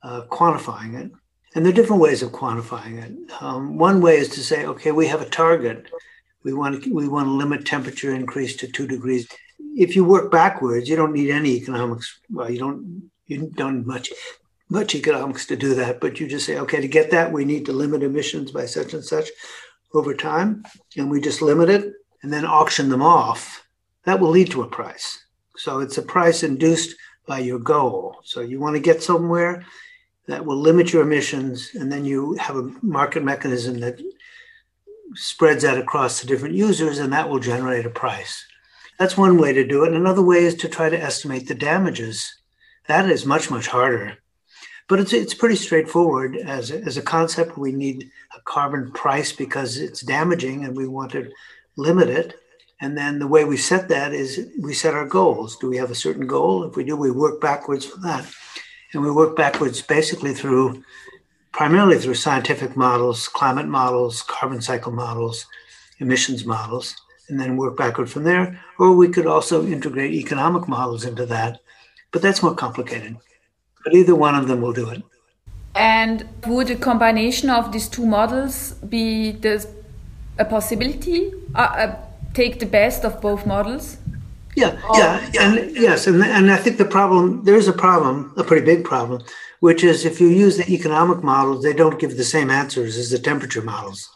uh, 0.02 0.22
quantifying 0.30 0.92
it. 1.02 1.10
And 1.54 1.64
there 1.64 1.72
are 1.72 1.80
different 1.80 2.02
ways 2.02 2.22
of 2.22 2.30
quantifying 2.32 2.96
it. 3.04 3.42
Um, 3.42 3.76
one 3.76 4.00
way 4.00 4.16
is 4.18 4.28
to 4.30 4.40
say, 4.40 4.66
okay, 4.66 4.92
we 4.92 5.06
have 5.08 5.22
a 5.22 5.28
target 5.42 5.90
we 6.42 6.52
want 6.52 6.82
to 6.82 6.94
we 6.94 7.08
want 7.08 7.26
to 7.26 7.32
limit 7.32 7.66
temperature 7.66 8.14
increase 8.14 8.56
to 8.56 8.66
two 8.66 8.86
degrees. 8.86 9.28
If 9.76 9.94
you 9.94 10.04
work 10.04 10.30
backwards, 10.30 10.88
you 10.88 10.96
don't 10.96 11.12
need 11.12 11.30
any 11.30 11.50
economics. 11.56 12.18
Well, 12.30 12.50
you 12.50 12.58
don't 12.58 13.10
you 13.26 13.50
don't 13.54 13.86
much 13.86 14.10
much 14.68 14.94
economics 14.94 15.46
to 15.46 15.56
do 15.56 15.74
that, 15.74 16.00
but 16.00 16.20
you 16.20 16.28
just 16.28 16.46
say, 16.46 16.58
okay, 16.58 16.80
to 16.80 16.88
get 16.88 17.10
that, 17.10 17.32
we 17.32 17.44
need 17.44 17.66
to 17.66 17.72
limit 17.72 18.02
emissions 18.02 18.52
by 18.52 18.66
such 18.66 18.94
and 18.94 19.04
such 19.04 19.28
over 19.94 20.14
time, 20.14 20.64
and 20.96 21.10
we 21.10 21.20
just 21.20 21.42
limit 21.42 21.68
it 21.68 21.92
and 22.22 22.32
then 22.32 22.44
auction 22.44 22.88
them 22.88 23.02
off. 23.02 23.66
That 24.04 24.20
will 24.20 24.30
lead 24.30 24.50
to 24.52 24.62
a 24.62 24.68
price. 24.68 25.24
So 25.56 25.80
it's 25.80 25.98
a 25.98 26.02
price 26.02 26.42
induced 26.42 26.96
by 27.26 27.40
your 27.40 27.58
goal. 27.58 28.16
So 28.24 28.40
you 28.40 28.60
want 28.60 28.76
to 28.76 28.80
get 28.80 29.02
somewhere 29.02 29.64
that 30.26 30.44
will 30.44 30.56
limit 30.56 30.92
your 30.92 31.02
emissions, 31.02 31.70
and 31.74 31.90
then 31.90 32.04
you 32.04 32.34
have 32.34 32.56
a 32.56 32.72
market 32.82 33.24
mechanism 33.24 33.80
that 33.80 34.00
spreads 35.14 35.62
that 35.62 35.78
across 35.78 36.20
the 36.20 36.26
different 36.26 36.54
users, 36.54 36.98
and 36.98 37.12
that 37.12 37.28
will 37.28 37.40
generate 37.40 37.86
a 37.86 37.90
price. 37.90 38.46
That's 38.98 39.16
one 39.16 39.38
way 39.38 39.52
to 39.52 39.66
do 39.66 39.84
it. 39.84 39.92
Another 39.92 40.22
way 40.22 40.44
is 40.44 40.54
to 40.56 40.68
try 40.68 40.88
to 40.88 41.02
estimate 41.02 41.48
the 41.48 41.54
damages. 41.54 42.32
That 42.86 43.08
is 43.10 43.26
much, 43.26 43.50
much 43.50 43.66
harder. 43.66 44.18
But 44.90 44.98
it's, 44.98 45.12
it's 45.12 45.34
pretty 45.34 45.54
straightforward. 45.54 46.36
As 46.36 46.72
a, 46.72 46.80
as 46.82 46.96
a 46.96 47.02
concept, 47.02 47.56
we 47.56 47.70
need 47.70 48.10
a 48.36 48.40
carbon 48.40 48.90
price 48.90 49.30
because 49.30 49.78
it's 49.78 50.00
damaging 50.00 50.64
and 50.64 50.76
we 50.76 50.88
want 50.88 51.12
to 51.12 51.30
limit 51.76 52.08
it. 52.08 52.34
And 52.80 52.98
then 52.98 53.20
the 53.20 53.28
way 53.28 53.44
we 53.44 53.56
set 53.56 53.88
that 53.90 54.12
is 54.12 54.50
we 54.60 54.74
set 54.74 54.94
our 54.94 55.06
goals. 55.06 55.56
Do 55.56 55.68
we 55.68 55.76
have 55.76 55.92
a 55.92 55.94
certain 55.94 56.26
goal? 56.26 56.64
If 56.64 56.74
we 56.74 56.82
do, 56.82 56.96
we 56.96 57.12
work 57.12 57.40
backwards 57.40 57.86
from 57.86 58.02
that. 58.02 58.26
And 58.92 59.00
we 59.04 59.12
work 59.12 59.36
backwards 59.36 59.80
basically 59.80 60.34
through 60.34 60.82
primarily 61.52 61.98
through 61.98 62.14
scientific 62.14 62.76
models, 62.76 63.28
climate 63.28 63.68
models, 63.68 64.22
carbon 64.22 64.60
cycle 64.60 64.90
models, 64.90 65.46
emissions 66.00 66.44
models, 66.44 66.96
and 67.28 67.38
then 67.38 67.56
work 67.56 67.76
backward 67.76 68.10
from 68.10 68.24
there. 68.24 68.60
Or 68.80 68.96
we 68.96 69.08
could 69.08 69.26
also 69.26 69.64
integrate 69.64 70.14
economic 70.14 70.66
models 70.66 71.04
into 71.04 71.26
that, 71.26 71.60
but 72.10 72.22
that's 72.22 72.42
more 72.42 72.56
complicated. 72.56 73.16
But 73.84 73.94
either 73.94 74.14
one 74.14 74.34
of 74.34 74.48
them 74.48 74.60
will 74.60 74.72
do 74.72 74.88
it. 74.90 75.02
And 75.74 76.28
would 76.46 76.70
a 76.70 76.76
combination 76.76 77.48
of 77.48 77.72
these 77.72 77.88
two 77.88 78.04
models 78.04 78.72
be 78.88 79.32
the, 79.32 79.66
a 80.38 80.44
possibility? 80.44 81.32
Uh, 81.54 81.58
uh, 81.58 81.96
take 82.34 82.58
the 82.58 82.66
best 82.66 83.04
of 83.04 83.20
both 83.20 83.46
models? 83.46 83.98
Yeah, 84.56 84.78
yeah, 84.94 85.30
and 85.40 85.76
yes, 85.76 86.08
and 86.08 86.22
and 86.22 86.50
I 86.50 86.56
think 86.56 86.76
the 86.76 86.84
problem 86.84 87.44
there's 87.44 87.68
a 87.68 87.72
problem, 87.72 88.32
a 88.36 88.42
pretty 88.42 88.66
big 88.66 88.84
problem, 88.84 89.22
which 89.60 89.84
is 89.84 90.04
if 90.04 90.20
you 90.20 90.26
use 90.26 90.56
the 90.56 90.68
economic 90.68 91.22
models, 91.22 91.62
they 91.62 91.72
don't 91.72 92.00
give 92.00 92.16
the 92.16 92.24
same 92.24 92.50
answers 92.50 92.96
as 92.96 93.10
the 93.10 93.18
temperature 93.18 93.62
models. 93.62 94.10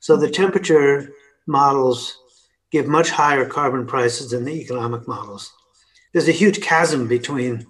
So 0.00 0.16
the 0.16 0.30
temperature 0.30 1.12
models 1.46 2.16
give 2.70 2.86
much 2.86 3.10
higher 3.10 3.46
carbon 3.46 3.86
prices 3.86 4.30
than 4.30 4.44
the 4.44 4.58
economic 4.60 5.06
models. 5.06 5.52
There's 6.12 6.28
a 6.28 6.32
huge 6.32 6.62
chasm 6.62 7.06
between 7.06 7.66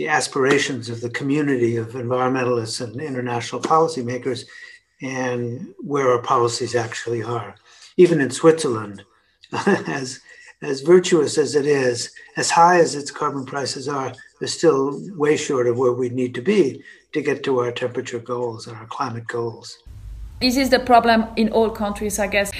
the 0.00 0.08
aspirations 0.08 0.88
of 0.88 1.02
the 1.02 1.10
community 1.10 1.76
of 1.76 1.88
environmentalists 1.88 2.80
and 2.80 2.98
international 3.02 3.60
policymakers 3.60 4.46
and 5.02 5.74
where 5.76 6.08
our 6.10 6.22
policies 6.22 6.74
actually 6.74 7.22
are. 7.22 7.54
Even 7.98 8.18
in 8.18 8.30
Switzerland, 8.30 9.04
as 9.66 10.20
as 10.62 10.80
virtuous 10.80 11.36
as 11.36 11.54
it 11.54 11.66
is, 11.66 12.10
as 12.38 12.50
high 12.50 12.80
as 12.80 12.94
its 12.94 13.10
carbon 13.10 13.44
prices 13.44 13.88
are, 13.88 14.14
they're 14.38 14.48
still 14.48 14.82
way 15.18 15.36
short 15.36 15.66
of 15.66 15.76
where 15.76 15.92
we 15.92 16.08
need 16.08 16.34
to 16.34 16.40
be 16.40 16.82
to 17.12 17.20
get 17.20 17.44
to 17.44 17.58
our 17.58 17.70
temperature 17.70 18.20
goals 18.20 18.66
and 18.66 18.78
our 18.78 18.86
climate 18.86 19.26
goals. 19.26 19.82
This 20.40 20.56
is 20.56 20.70
the 20.70 20.80
problem 20.80 21.26
in 21.36 21.50
all 21.50 21.68
countries, 21.68 22.18
I 22.18 22.26
guess. 22.26 22.50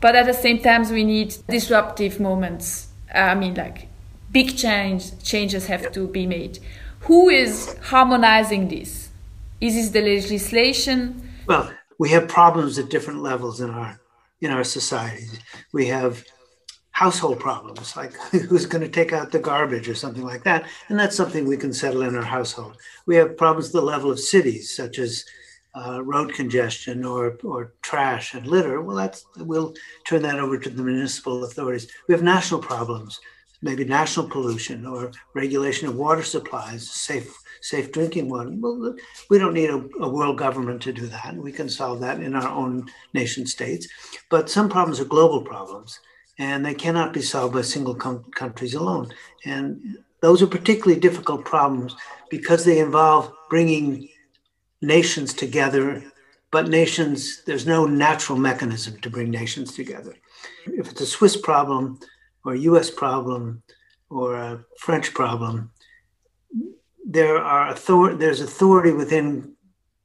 But 0.00 0.16
at 0.16 0.24
the 0.24 0.38
same 0.46 0.60
time, 0.60 0.88
we 0.90 1.04
need 1.04 1.36
disruptive 1.46 2.20
moments. 2.20 2.88
I 3.14 3.34
mean, 3.34 3.52
like 3.54 3.88
big 4.32 4.56
change 4.56 5.02
changes 5.22 5.66
have 5.66 5.92
to 5.92 6.08
be 6.08 6.26
made. 6.26 6.58
Who 7.06 7.28
is 7.28 7.76
harmonizing 7.82 8.66
this? 8.66 9.10
Is 9.60 9.74
this 9.76 9.90
the 9.90 10.02
legislation? 10.02 11.22
Well, 11.46 11.72
we 11.98 12.10
have 12.10 12.26
problems 12.26 12.80
at 12.80 12.90
different 12.90 13.22
levels 13.22 13.60
in 13.60 13.70
our 13.70 14.00
in 14.40 14.50
our 14.50 14.64
societies. 14.64 15.38
We 15.72 15.86
have 15.86 16.24
household 16.90 17.38
problems, 17.38 17.96
like 17.96 18.12
who's 18.48 18.66
going 18.66 18.82
to 18.82 18.88
take 18.88 19.12
out 19.12 19.30
the 19.30 19.38
garbage 19.38 19.88
or 19.88 19.94
something 19.94 20.24
like 20.24 20.42
that. 20.42 20.64
And 20.88 20.98
that's 20.98 21.16
something 21.16 21.46
we 21.46 21.56
can 21.56 21.72
settle 21.72 22.02
in 22.02 22.16
our 22.16 22.22
household. 22.22 22.76
We 23.06 23.14
have 23.16 23.36
problems 23.36 23.66
at 23.66 23.74
the 23.74 23.82
level 23.82 24.10
of 24.10 24.18
cities, 24.18 24.74
such 24.74 24.98
as 24.98 25.24
uh, 25.76 26.02
road 26.02 26.32
congestion 26.32 27.04
or, 27.04 27.38
or 27.44 27.74
trash 27.82 28.34
and 28.34 28.48
litter. 28.48 28.80
Well, 28.80 28.96
that's 28.96 29.24
we'll 29.36 29.74
turn 30.04 30.22
that 30.22 30.40
over 30.40 30.58
to 30.58 30.70
the 30.70 30.82
municipal 30.82 31.44
authorities. 31.44 31.86
We 32.08 32.14
have 32.14 32.22
national 32.24 32.62
problems, 32.62 33.20
maybe 33.66 33.84
national 33.84 34.28
pollution 34.28 34.86
or 34.86 35.12
regulation 35.34 35.88
of 35.88 35.96
water 35.96 36.22
supplies, 36.22 36.88
safe 36.88 37.36
safe 37.60 37.90
drinking 37.90 38.28
water. 38.28 38.50
Well, 38.52 38.94
we 39.28 39.38
don't 39.38 39.54
need 39.54 39.70
a, 39.70 39.84
a, 40.00 40.08
world 40.08 40.38
government 40.38 40.80
to 40.82 40.92
do 40.92 41.06
that. 41.08 41.34
We 41.34 41.52
can 41.52 41.68
solve 41.68 42.00
that 42.00 42.20
in 42.20 42.34
our 42.34 42.48
own 42.48 42.88
nation 43.12 43.46
states. 43.46 43.88
But 44.30 44.48
some 44.48 44.68
problems 44.68 45.00
are 45.00 45.06
global 45.06 45.42
problems 45.42 45.98
and 46.38 46.64
they 46.64 46.74
cannot 46.74 47.12
be 47.12 47.22
solved 47.22 47.54
by 47.54 47.62
single 47.62 47.94
com- 47.94 48.24
countries 48.34 48.74
alone. 48.74 49.08
And 49.44 49.98
those 50.20 50.42
are 50.42 50.46
particularly 50.46 51.00
difficult 51.00 51.44
problems 51.44 51.96
because 52.30 52.64
they 52.64 52.78
involve 52.78 53.32
bringing 53.50 54.08
nations 54.80 55.34
together 55.34 56.04
but 56.52 56.68
nations, 56.68 57.42
there's 57.44 57.66
no 57.66 57.86
natural 57.86 58.38
mechanism 58.38 58.98
to 59.00 59.10
bring 59.10 59.30
nations 59.30 59.74
together. 59.74 60.14
If 60.66 60.90
it's 60.90 61.00
a 61.00 61.06
Swiss 61.06 61.36
problem 61.36 61.98
or 62.46 62.54
US 62.54 62.90
problem 62.90 63.62
or 64.08 64.36
a 64.36 64.64
French 64.78 65.12
problem, 65.12 65.72
there 67.04 67.38
are 67.38 67.70
author- 67.70 68.14
there's 68.14 68.40
authority 68.40 68.92
within 68.92 69.56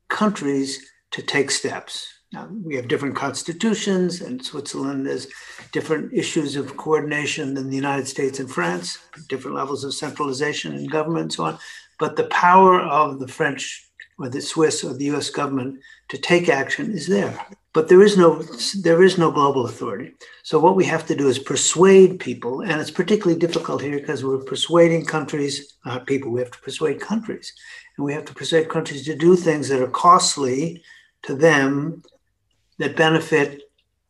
countries 0.09 0.85
to 1.11 1.21
take 1.21 1.51
steps. 1.51 2.07
Now, 2.33 2.47
we 2.63 2.75
have 2.75 2.87
different 2.87 3.15
constitutions, 3.15 4.21
and 4.21 4.43
Switzerland 4.43 5.05
has 5.07 5.27
different 5.73 6.13
issues 6.13 6.55
of 6.55 6.77
coordination 6.77 7.53
than 7.53 7.69
the 7.69 7.75
United 7.75 8.07
States 8.07 8.39
and 8.39 8.49
France, 8.49 8.97
different 9.27 9.57
levels 9.57 9.83
of 9.83 9.93
centralization 9.93 10.73
in 10.73 10.87
government 10.87 11.23
and 11.23 11.33
so 11.33 11.43
on. 11.43 11.59
But 11.99 12.15
the 12.15 12.25
power 12.25 12.79
of 12.79 13.19
the 13.19 13.27
French 13.27 13.90
or 14.21 14.29
the 14.29 14.41
Swiss 14.41 14.83
or 14.83 14.93
the 14.93 15.05
US 15.11 15.29
government 15.29 15.79
to 16.09 16.17
take 16.17 16.49
action 16.49 16.91
is 16.91 17.07
there. 17.07 17.39
But 17.73 17.87
there 17.87 18.01
is 18.01 18.17
no 18.17 18.43
there 18.81 19.01
is 19.01 19.17
no 19.17 19.31
global 19.31 19.65
authority. 19.65 20.13
So 20.43 20.59
what 20.59 20.75
we 20.75 20.85
have 20.85 21.05
to 21.07 21.15
do 21.15 21.29
is 21.29 21.39
persuade 21.39 22.19
people, 22.19 22.61
and 22.61 22.81
it's 22.81 22.91
particularly 22.91 23.39
difficult 23.39 23.81
here 23.81 23.99
because 23.99 24.23
we're 24.23 24.39
persuading 24.39 25.05
countries, 25.05 25.73
not 25.85 26.05
people, 26.05 26.31
we 26.31 26.41
have 26.41 26.51
to 26.51 26.59
persuade 26.59 26.99
countries. 26.99 27.53
And 27.95 28.05
we 28.05 28.13
have 28.13 28.25
to 28.25 28.33
persuade 28.33 28.69
countries 28.69 29.05
to 29.05 29.15
do 29.15 29.35
things 29.35 29.69
that 29.69 29.81
are 29.81 29.87
costly 29.87 30.83
to 31.23 31.35
them 31.35 32.03
that 32.77 32.95
benefit 32.95 33.61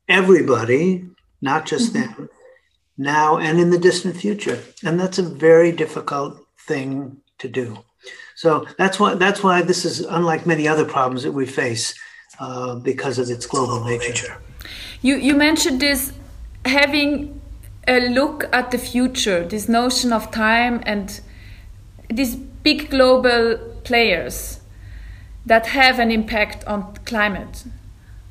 everybody, 0.08 1.06
not 1.42 1.66
just 1.66 1.94
mm-hmm. 1.94 2.14
them, 2.14 2.30
now 2.98 3.38
and 3.38 3.60
in 3.60 3.70
the 3.70 3.78
distant 3.78 4.16
future. 4.16 4.60
And 4.84 5.00
that's 5.00 5.20
a 5.20 5.24
very 5.24 5.72
difficult 5.72 6.40
thing 6.68 7.18
to 7.40 7.48
do. 7.48 7.84
So 8.36 8.66
that's 8.78 9.00
why 9.00 9.16
that's 9.16 9.44
why 9.44 9.62
this 9.62 9.86
is 9.86 10.00
unlike 10.02 10.46
many 10.46 10.68
other 10.68 10.86
problems 10.86 11.24
that 11.24 11.32
we 11.32 11.46
face 11.46 11.94
uh, 12.40 12.76
because 12.76 13.20
of 13.20 13.30
its 13.30 13.46
global 13.46 13.84
nature. 13.84 14.38
You 15.02 15.16
you 15.16 15.36
mentioned 15.36 15.80
this 15.80 16.14
having 16.66 17.42
a 17.88 18.10
look 18.10 18.46
at 18.54 18.72
the 18.72 18.78
future, 18.78 19.48
this 19.48 19.68
notion 19.68 20.14
of 20.14 20.32
time 20.32 20.82
and 20.86 21.22
these 22.10 22.36
big 22.36 22.90
global 22.90 23.58
players 23.84 24.60
that 25.46 25.68
have 25.68 26.00
an 26.00 26.12
impact 26.12 26.64
on 26.68 26.94
climate 27.06 27.64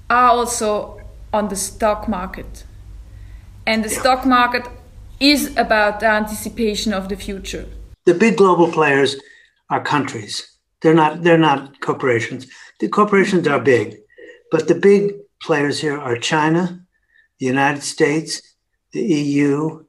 are 0.08 0.28
also 0.28 1.00
on 1.32 1.48
the 1.48 1.56
stock 1.56 2.08
market. 2.08 2.64
And 3.66 3.84
the 3.84 3.90
yeah. 3.90 4.00
stock 4.00 4.26
market 4.26 4.68
is 5.18 5.56
about 5.56 6.00
the 6.00 6.06
anticipation 6.06 6.92
of 6.92 7.08
the 7.08 7.16
future. 7.16 7.66
The 8.06 8.14
big 8.14 8.36
global 8.36 8.70
players 8.72 9.16
are 9.70 9.82
countries. 9.82 10.58
They're 10.82 10.94
not 10.94 11.22
they're 11.22 11.38
not 11.38 11.80
corporations. 11.80 12.46
The 12.80 12.88
corporations 12.88 13.46
are 13.46 13.60
big, 13.60 13.96
but 14.50 14.68
the 14.68 14.74
big 14.74 15.14
players 15.42 15.80
here 15.80 15.98
are 15.98 16.16
China, 16.16 16.80
the 17.38 17.46
United 17.46 17.82
States, 17.82 18.42
the 18.92 19.02
EU, 19.02 19.84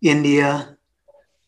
India, 0.00 0.76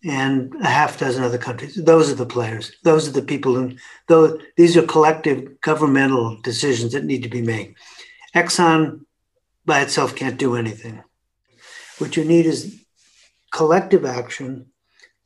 and 0.04 0.52
a 0.60 0.66
half 0.66 0.98
dozen 0.98 1.22
other 1.22 1.38
countries. 1.38 1.76
Those 1.76 2.10
are 2.10 2.16
the 2.16 2.26
players. 2.26 2.72
Those 2.82 3.08
are 3.08 3.12
the 3.12 3.22
people 3.22 3.54
who, 3.54 3.76
though 4.08 4.38
these 4.56 4.76
are 4.76 4.82
collective 4.82 5.60
governmental 5.60 6.40
decisions 6.42 6.92
that 6.92 7.04
need 7.04 7.22
to 7.22 7.28
be 7.28 7.42
made. 7.42 7.74
Exxon 8.34 9.02
by 9.64 9.80
itself 9.80 10.16
can't 10.16 10.38
do 10.38 10.56
anything. 10.56 11.02
What 11.98 12.16
you 12.16 12.24
need 12.24 12.46
is 12.46 12.84
collective 13.52 14.04
action 14.04 14.71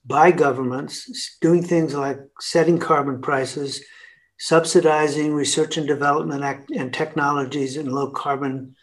by 0.06 0.30
governments 0.30 1.36
doing 1.40 1.62
things 1.62 1.94
like 1.94 2.18
setting 2.40 2.78
carbon 2.78 3.20
prices, 3.20 3.84
subsidizing 4.38 5.34
research 5.34 5.76
and 5.76 5.86
development 5.86 6.66
and 6.74 6.92
technologies 6.92 7.76
in 7.76 7.90
low 7.90 8.10
carbon 8.10 8.74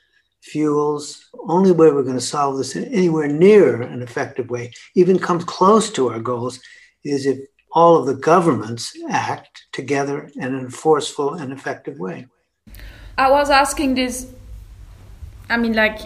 fuels. 0.41 1.29
Only 1.47 1.71
way 1.71 1.91
we're 1.91 2.03
going 2.03 2.15
to 2.15 2.21
solve 2.21 2.57
this 2.57 2.75
in 2.75 2.85
anywhere 2.85 3.27
near 3.27 3.81
an 3.81 4.01
effective 4.01 4.49
way, 4.49 4.73
even 4.95 5.17
comes 5.17 5.45
close 5.45 5.89
to 5.91 6.09
our 6.09 6.19
goals, 6.19 6.59
is 7.03 7.25
if 7.25 7.39
all 7.71 7.97
of 7.97 8.05
the 8.05 8.15
governments 8.15 8.93
act 9.09 9.63
together 9.71 10.29
in 10.35 10.65
a 10.65 10.69
forceful 10.69 11.33
and 11.35 11.51
effective 11.53 11.97
way. 11.99 12.27
I 13.17 13.31
was 13.31 13.49
asking 13.49 13.95
this, 13.95 14.31
I 15.49 15.57
mean, 15.57 15.73
like 15.73 16.01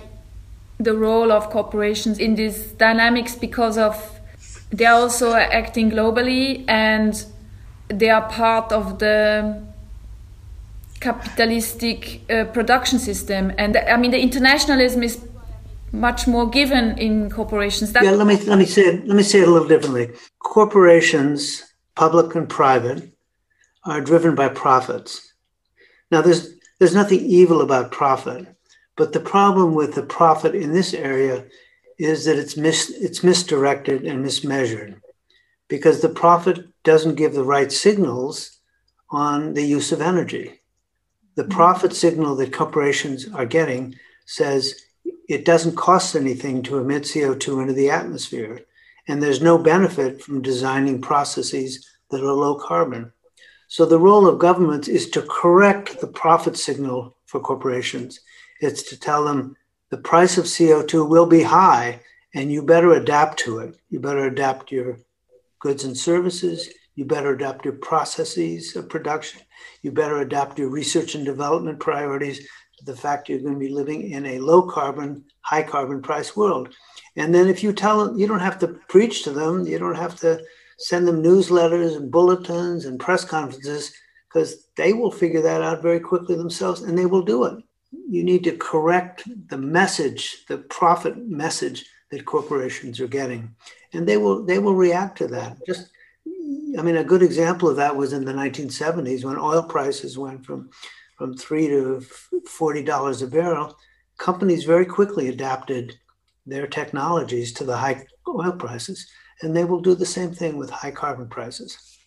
the 0.79 0.93
role 0.93 1.31
of 1.31 1.49
corporations 1.49 2.19
in 2.19 2.35
these 2.35 2.67
dynamics 2.73 3.35
because 3.35 3.77
of 3.77 4.16
they 4.71 4.85
are 4.85 4.99
also 4.99 5.33
acting 5.33 5.91
globally 5.91 6.65
and 6.67 7.25
they 7.87 8.09
are 8.09 8.27
part 8.29 8.71
of 8.71 8.99
the 8.99 9.63
capitalistic 10.99 12.21
uh, 12.29 12.45
production 12.45 12.99
system. 12.99 13.53
And 13.57 13.77
i 13.77 13.97
mean 13.97 14.11
the 14.11 14.19
internationalism 14.19 15.03
is 15.03 15.25
much 15.91 16.27
more 16.27 16.49
given 16.49 16.97
in 16.97 17.29
corporations. 17.29 17.93
Yeah 17.93 18.11
let 18.11 18.27
me 18.27 18.37
let 18.37 18.57
me 18.57 18.65
say 18.65 18.83
it 18.83 19.07
let 19.07 19.15
me 19.15 19.23
say 19.23 19.39
it 19.39 19.47
a 19.47 19.51
little 19.51 19.67
differently. 19.67 20.11
Corporations 20.39 21.63
public 21.95 22.35
and 22.35 22.49
private 22.49 23.11
are 23.85 24.01
driven 24.01 24.35
by 24.35 24.49
profits. 24.49 25.33
Now 26.11 26.21
there's 26.21 26.49
there's 26.79 26.93
nothing 26.93 27.21
evil 27.21 27.61
about 27.61 27.91
profit 27.91 28.47
but 28.97 29.13
the 29.13 29.19
problem 29.19 29.75
with 29.75 29.95
the 29.95 30.03
profit 30.03 30.55
in 30.55 30.73
this 30.73 30.93
area 30.93 31.45
is 31.97 32.25
that 32.25 32.37
it's 32.37 32.57
mis- 32.57 32.91
it's 32.91 33.23
misdirected 33.23 34.05
and 34.05 34.23
mismeasured 34.23 34.99
because 35.67 36.01
the 36.01 36.09
profit 36.09 36.65
doesn't 36.83 37.15
give 37.15 37.33
the 37.33 37.43
right 37.43 37.71
signals 37.71 38.59
on 39.09 39.53
the 39.53 39.63
use 39.63 39.91
of 39.91 40.01
energy. 40.01 40.61
The 41.35 41.43
mm-hmm. 41.43 41.51
profit 41.51 41.93
signal 41.93 42.35
that 42.35 42.53
corporations 42.53 43.27
are 43.29 43.45
getting 43.45 43.95
says 44.25 44.83
it 45.27 45.45
doesn't 45.45 45.75
cost 45.75 46.15
anything 46.15 46.63
to 46.63 46.77
emit 46.77 47.03
CO2 47.03 47.61
into 47.61 47.73
the 47.73 47.89
atmosphere, 47.89 48.61
and 49.07 49.21
there's 49.21 49.41
no 49.41 49.57
benefit 49.57 50.21
from 50.21 50.41
designing 50.41 51.01
processes 51.01 51.87
that 52.09 52.21
are 52.21 52.33
low 52.33 52.55
carbon. 52.55 53.11
So 53.67 53.85
the 53.85 53.99
role 53.99 54.27
of 54.27 54.39
governments 54.39 54.87
is 54.87 55.09
to 55.11 55.21
correct 55.21 55.99
the 55.99 56.07
profit 56.07 56.57
signal 56.57 57.17
for 57.25 57.39
corporations. 57.39 58.21
It's 58.61 58.83
to 58.83 58.99
tell 58.99 59.25
them 59.25 59.57
the 59.89 59.97
price 59.97 60.37
of 60.37 60.45
CO2 60.45 61.07
will 61.07 61.25
be 61.25 61.43
high 61.43 62.01
and 62.33 62.51
you 62.51 62.61
better 62.61 62.93
adapt 62.93 63.39
to 63.39 63.59
it. 63.59 63.77
You 63.89 63.99
better 63.99 64.25
adapt 64.25 64.71
your 64.71 64.99
goods 65.59 65.85
and 65.85 65.97
services. 65.97 66.69
You 66.95 67.05
better 67.05 67.33
adapt 67.33 67.63
your 67.63 67.75
processes 67.75 68.75
of 68.75 68.89
production. 68.89 69.41
You 69.83 69.91
better 69.91 70.19
adapt 70.19 70.59
your 70.59 70.69
research 70.69 71.15
and 71.15 71.25
development 71.25 71.79
priorities 71.79 72.39
to 72.39 72.85
the 72.85 72.95
fact 72.95 73.29
you're 73.29 73.39
going 73.39 73.53
to 73.53 73.59
be 73.59 73.69
living 73.69 74.11
in 74.11 74.25
a 74.25 74.39
low 74.39 74.69
carbon, 74.69 75.23
high 75.41 75.63
carbon 75.63 76.01
price 76.01 76.35
world. 76.35 76.75
And 77.15 77.33
then 77.33 77.47
if 77.47 77.63
you 77.63 77.71
tell 77.71 78.05
them, 78.05 78.19
you 78.19 78.27
don't 78.27 78.39
have 78.39 78.59
to 78.59 78.79
preach 78.89 79.23
to 79.23 79.31
them, 79.31 79.65
you 79.65 79.79
don't 79.79 79.95
have 79.95 80.19
to 80.19 80.43
send 80.79 81.07
them 81.07 81.23
newsletters 81.23 81.95
and 81.95 82.11
bulletins 82.11 82.85
and 82.85 82.99
press 82.99 83.23
conferences 83.23 83.93
because 84.27 84.67
they 84.75 84.93
will 84.93 85.11
figure 85.11 85.41
that 85.41 85.61
out 85.61 85.81
very 85.81 85.99
quickly 85.99 86.35
themselves 86.35 86.81
and 86.81 86.97
they 86.97 87.05
will 87.05 87.23
do 87.23 87.45
it 87.45 87.63
you 88.09 88.23
need 88.23 88.43
to 88.45 88.55
correct 88.57 89.23
the 89.49 89.57
message, 89.57 90.45
the 90.47 90.57
profit 90.57 91.17
message 91.17 91.85
that 92.09 92.25
corporations 92.25 92.99
are 92.99 93.07
getting, 93.07 93.53
and 93.93 94.07
they 94.07 94.17
will 94.17 94.43
they 94.43 94.59
will 94.59 94.75
react 94.75 95.17
to 95.17 95.27
that. 95.27 95.57
Just, 95.65 95.89
I 96.77 96.81
mean, 96.81 96.97
a 96.97 97.03
good 97.03 97.23
example 97.23 97.69
of 97.69 97.75
that 97.77 97.95
was 97.95 98.13
in 98.13 98.25
the 98.25 98.33
1970s 98.33 99.25
when 99.25 99.37
oil 99.37 99.63
prices 99.63 100.17
went 100.17 100.45
from 100.45 100.69
from 101.17 101.35
three 101.35 101.67
to 101.67 102.01
forty 102.47 102.83
dollars 102.83 103.21
a 103.21 103.27
barrel. 103.27 103.77
Companies 104.17 104.63
very 104.63 104.85
quickly 104.85 105.27
adapted 105.27 105.95
their 106.45 106.65
technologies 106.65 107.51
to 107.53 107.63
the 107.65 107.77
high 107.77 108.05
oil 108.27 108.53
prices, 108.53 109.07
and 109.41 109.55
they 109.55 109.65
will 109.65 109.81
do 109.81 109.95
the 109.95 110.05
same 110.05 110.31
thing 110.31 110.57
with 110.57 110.69
high 110.69 110.91
carbon 110.91 111.27
prices. 111.27 111.97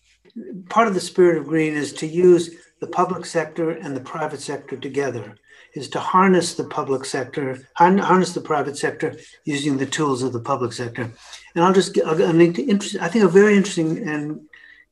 Part 0.69 0.87
of 0.87 0.93
the 0.93 0.99
spirit 0.99 1.37
of 1.37 1.47
green 1.47 1.73
is 1.73 1.93
to 1.93 2.07
use 2.07 2.55
the 2.79 2.87
public 2.87 3.25
sector 3.25 3.71
and 3.71 3.95
the 3.95 4.01
private 4.01 4.41
sector 4.41 4.77
together 4.77 5.35
is 5.73 5.89
to 5.89 5.99
harness 5.99 6.55
the 6.55 6.65
public 6.65 7.05
sector, 7.05 7.57
harness 7.75 8.33
the 8.33 8.41
private 8.41 8.77
sector 8.77 9.15
using 9.45 9.77
the 9.77 9.85
tools 9.85 10.21
of 10.21 10.33
the 10.33 10.39
public 10.39 10.73
sector. 10.73 11.11
And 11.55 11.63
I'll 11.63 11.73
just, 11.73 11.97
I 12.01 12.13
think 12.13 13.23
a 13.23 13.27
very 13.27 13.55
interesting 13.55 14.07
and 14.07 14.41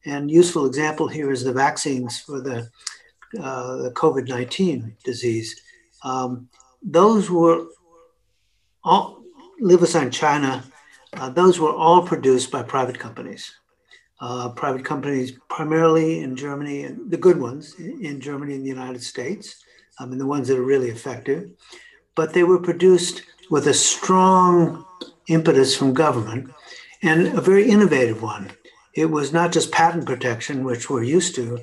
and 0.06 0.32
useful 0.32 0.66
example 0.66 1.08
here 1.08 1.32
is 1.32 1.44
the 1.44 1.54
vaccines 1.54 2.20
for 2.20 2.40
the, 2.40 2.70
uh, 3.40 3.76
the 3.78 3.92
COVID 3.96 4.28
19 4.28 4.96
disease. 5.04 5.62
Um, 6.04 6.50
those 6.82 7.30
were 7.30 7.66
all, 8.84 9.24
leave 9.60 9.84
aside 9.84 10.14
China, 10.14 10.64
uh, 11.14 11.30
those 11.30 11.60
were 11.60 11.74
all 11.74 12.06
produced 12.06 12.52
by 12.52 12.64
private 12.64 12.98
companies. 12.98 13.54
Uh, 14.22 14.50
private 14.50 14.84
companies, 14.84 15.34
primarily 15.50 16.20
in 16.20 16.36
Germany, 16.36 16.84
and 16.84 17.10
the 17.10 17.18
good 17.18 17.40
ones 17.40 17.76
in 17.80 18.20
Germany 18.20 18.54
and 18.54 18.66
the 18.66 18.70
United 18.70 19.02
States 19.02 19.64
I 20.00 20.06
mean, 20.06 20.18
the 20.18 20.26
ones 20.26 20.48
that 20.48 20.58
are 20.58 20.64
really 20.64 20.90
effective, 20.90 21.50
but 22.16 22.34
they 22.34 22.44
were 22.44 22.60
produced 22.60 23.24
with 23.50 23.68
a 23.68 23.74
strong 23.74 24.86
impetus 25.28 25.76
from 25.76 25.94
government 25.94 26.52
and 27.02 27.28
a 27.28 27.42
very 27.42 27.70
innovative 27.70 28.22
one. 28.22 28.52
It 28.94 29.06
was 29.06 29.34
not 29.34 29.52
just 29.52 29.72
patent 29.72 30.06
protection, 30.06 30.64
which 30.64 30.90
we're 30.90 31.04
used 31.04 31.36
to, 31.36 31.60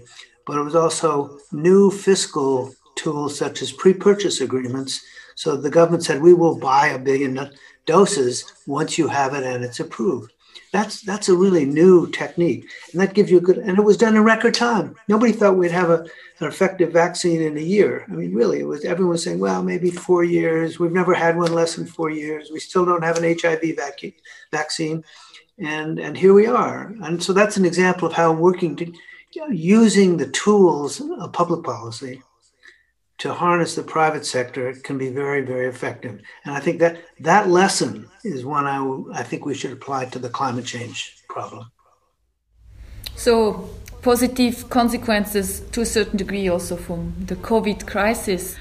but 0.47 0.59
it 0.59 0.63
was 0.63 0.77
also 0.77 1.39
new 1.53 1.91
fiscal 1.91 2.73
tools 2.95 3.37
such 3.37 3.63
as 3.63 3.73
pre-purchase 3.73 4.41
agreements. 4.41 5.01
So 5.35 5.57
the 5.57 5.71
government 5.71 6.05
said, 6.05 6.23
we 6.23 6.35
will 6.35 6.59
buy 6.59 6.89
a 6.89 6.99
billion 6.99 7.51
doses 7.87 8.53
once 8.67 8.97
you 8.99 9.09
have 9.09 9.35
it 9.35 9.45
and 9.45 9.65
it's 9.65 9.81
approved. 9.81 10.33
That's 10.77 11.01
that's 11.01 11.31
a 11.31 11.35
really 11.35 11.65
new 11.65 12.07
technique, 12.11 12.69
and 12.93 13.01
that 13.01 13.15
gives 13.15 13.31
you 13.31 13.39
a 13.39 13.41
good. 13.41 13.57
And 13.57 13.79
it 13.79 13.83
was 13.83 13.97
done 13.97 14.15
in 14.15 14.23
record 14.25 14.53
time. 14.53 14.95
Nobody 15.09 15.33
thought 15.33 15.57
we'd 15.57 15.71
have 15.71 15.89
a, 15.89 16.03
an 16.41 16.49
effective 16.49 16.93
vaccine 16.93 17.41
in 17.41 17.57
a 17.57 17.63
year. 17.63 18.05
I 18.11 18.13
mean, 18.13 18.35
really, 18.35 18.61
it 18.61 18.67
was 18.67 18.85
everyone 18.85 19.13
was 19.13 19.25
saying, 19.25 19.39
well, 19.39 19.63
maybe 19.63 19.91
four 19.91 20.23
years. 20.23 20.79
We've 20.79 20.93
never 20.93 21.15
had 21.15 21.39
one 21.39 21.55
less 21.55 21.77
than 21.77 21.87
four 21.87 22.11
years. 22.11 22.51
We 22.53 22.61
still 22.61 22.85
don't 22.85 23.05
have 23.05 23.17
an 23.17 23.39
HIV 23.41 23.75
vac- 23.75 24.21
vaccine, 24.53 25.03
and 25.59 25.99
and 25.99 26.15
here 26.15 26.35
we 26.35 26.47
are. 26.47 26.95
And 27.03 27.23
so 27.23 27.33
that's 27.33 27.57
an 27.57 27.65
example 27.65 28.07
of 28.07 28.13
how 28.13 28.35
working 28.35 28.77
to 28.77 28.93
using 29.49 30.19
the 30.19 30.29
tools 30.29 31.01
of 31.01 31.33
public 31.33 31.65
policy 31.65 32.23
to 33.19 33.33
harness 33.33 33.75
the 33.75 33.83
private 33.83 34.27
sector 34.27 34.73
can 34.75 34.99
be 34.99 35.09
very, 35.09 35.41
very 35.41 35.67
effective. 35.67 36.21
And 36.45 36.55
I 36.55 36.61
think 36.61 36.81
that 36.81 36.99
that 37.21 37.49
lesson 37.49 38.09
is 38.25 38.45
one 38.45 38.67
I, 38.67 39.21
I 39.21 39.23
think 39.23 39.47
we 39.47 39.55
should 39.55 39.73
apply 39.73 40.07
to 40.07 40.19
the 40.19 40.29
climate 40.29 40.67
change 40.67 41.17
problem. 41.29 41.71
So, 43.15 43.71
positive 44.03 44.69
consequences 44.69 45.61
to 45.73 45.81
a 45.81 45.87
certain 45.87 46.19
degree 46.19 46.49
also 46.49 46.77
from 46.77 47.15
the 47.27 47.37
COVID 47.37 47.87
crisis. 47.87 48.57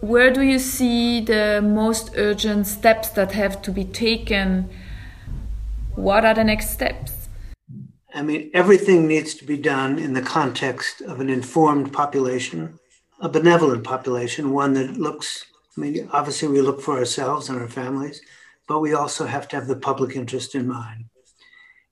Where 0.00 0.30
do 0.32 0.40
you 0.40 0.58
see 0.58 1.20
the 1.20 1.60
most 1.62 2.12
urgent 2.16 2.66
steps 2.66 3.10
that 3.10 3.32
have 3.32 3.62
to 3.62 3.70
be 3.70 3.84
taken? 3.84 4.70
What 5.94 6.24
are 6.24 6.34
the 6.34 6.44
next 6.44 6.70
steps? 6.70 7.12
I 8.14 8.22
mean, 8.22 8.50
everything 8.52 9.06
needs 9.06 9.34
to 9.34 9.44
be 9.44 9.56
done 9.56 9.98
in 9.98 10.14
the 10.14 10.22
context 10.22 11.02
of 11.02 11.20
an 11.20 11.30
informed 11.30 11.92
population 11.92 12.78
a 13.22 13.28
benevolent 13.28 13.84
population, 13.84 14.50
one 14.50 14.74
that 14.74 14.98
looks, 14.98 15.46
I 15.78 15.80
mean, 15.80 16.08
obviously 16.12 16.48
we 16.48 16.60
look 16.60 16.80
for 16.80 16.98
ourselves 16.98 17.48
and 17.48 17.58
our 17.58 17.68
families, 17.68 18.20
but 18.66 18.80
we 18.80 18.94
also 18.94 19.24
have 19.26 19.46
to 19.48 19.56
have 19.56 19.68
the 19.68 19.76
public 19.76 20.16
interest 20.16 20.56
in 20.56 20.66
mind. 20.66 21.04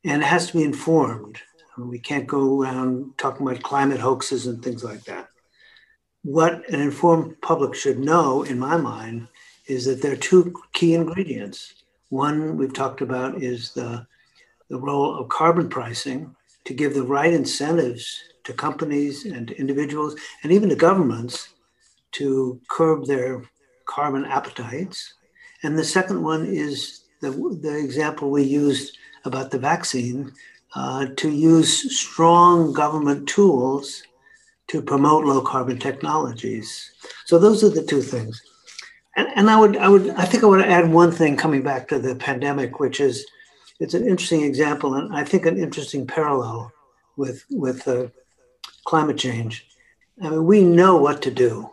And 0.05 0.23
it 0.23 0.27
has 0.27 0.49
to 0.49 0.59
be 0.59 0.65
informed. 0.65 1.39
I 1.77 1.81
mean, 1.81 1.89
we 1.89 2.01
can't 2.01 2.27
go 2.27 2.63
around 2.63 3.17
talking 3.17 3.47
about 3.47 3.63
climate 3.63 4.01
hoaxes 4.01 4.49
and 4.49 4.63
things 4.63 4.83
like 4.83 5.05
that. 5.05 5.29
What 6.23 6.69
an 6.69 6.81
informed 6.81 7.41
public 7.41 7.77
should 7.77 8.01
know, 8.01 8.43
in 8.43 8.59
my 8.59 8.77
mind, 8.77 9.29
is 9.67 9.85
that 9.85 10.03
there 10.03 10.13
are 10.13 10.17
two 10.17 10.53
key 10.73 10.95
ingredients. 10.95 11.75
One 12.09 12.57
we've 12.57 12.75
talked 12.75 13.03
about 13.03 13.41
is 13.41 13.73
the, 13.73 14.05
the 14.69 14.79
role 14.79 15.17
of 15.17 15.29
carbon 15.29 15.69
pricing 15.69 16.35
to 16.65 16.75
give 16.75 16.93
the 16.93 17.05
right 17.05 17.33
incentives 17.33 18.21
to 18.45 18.53
companies 18.53 19.27
and 19.27 19.49
to 19.49 19.59
individuals 19.59 20.17
and 20.43 20.53
even 20.53 20.69
to 20.69 20.77
governments 20.77 21.51
to 22.13 22.61
curb 22.69 23.07
their 23.07 23.43
carbon 23.87 24.25
appetites. 24.25 25.15
And 25.63 25.79
the 25.79 25.85
second 25.85 26.23
one 26.23 26.47
is 26.47 27.05
the, 27.21 27.31
the 27.63 27.79
example 27.79 28.31
we 28.31 28.43
used 28.43 28.97
about 29.25 29.51
the 29.51 29.59
vaccine 29.59 30.33
uh, 30.75 31.07
to 31.17 31.31
use 31.31 31.99
strong 31.99 32.73
government 32.73 33.29
tools 33.29 34.03
to 34.69 34.81
promote 34.81 35.25
low 35.25 35.41
carbon 35.41 35.79
technologies. 35.79 36.93
So 37.27 37.39
those 37.39 37.65
are 37.65 37.69
the 37.69 37.83
two 37.83 38.03
things. 38.03 38.41
And, 39.17 39.29
and 39.35 39.51
I 39.51 39.59
would, 39.59 39.77
I 39.77 39.89
would, 39.89 40.11
I 40.11 40.25
think 40.25 40.45
I 40.45 40.47
would 40.47 40.65
add 40.65 40.91
one 40.91 41.11
thing 41.11 41.37
coming 41.37 41.63
back 41.63 41.89
to 41.89 41.99
the 41.99 42.15
pandemic, 42.15 42.79
which 42.79 43.01
is 43.01 43.27
it's 43.81 43.95
an 43.95 44.07
interesting 44.07 44.43
example 44.43 44.95
and 44.95 45.13
I 45.15 45.25
think 45.25 45.47
an 45.47 45.59
interesting 45.59 46.07
parallel 46.07 46.71
with 47.17 47.45
with 47.51 47.89
uh, 47.89 48.09
climate 48.91 49.17
change. 49.17 49.69
I 50.21 50.29
mean, 50.31 50.45
we 50.45 50.65
know 50.65 50.97
what 50.97 51.23
to 51.23 51.31
do 51.31 51.71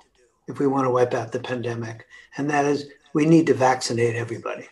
if 0.48 0.60
we 0.60 0.68
want 0.68 0.86
to 0.86 0.92
wipe 0.92 1.16
out 1.16 1.32
the 1.32 1.40
pandemic, 1.40 2.06
and 2.38 2.48
that 2.52 2.66
is 2.66 2.92
we 3.14 3.26
need 3.26 3.48
to 3.48 3.56
vaccinate 3.56 4.16
everybody. 4.16 4.68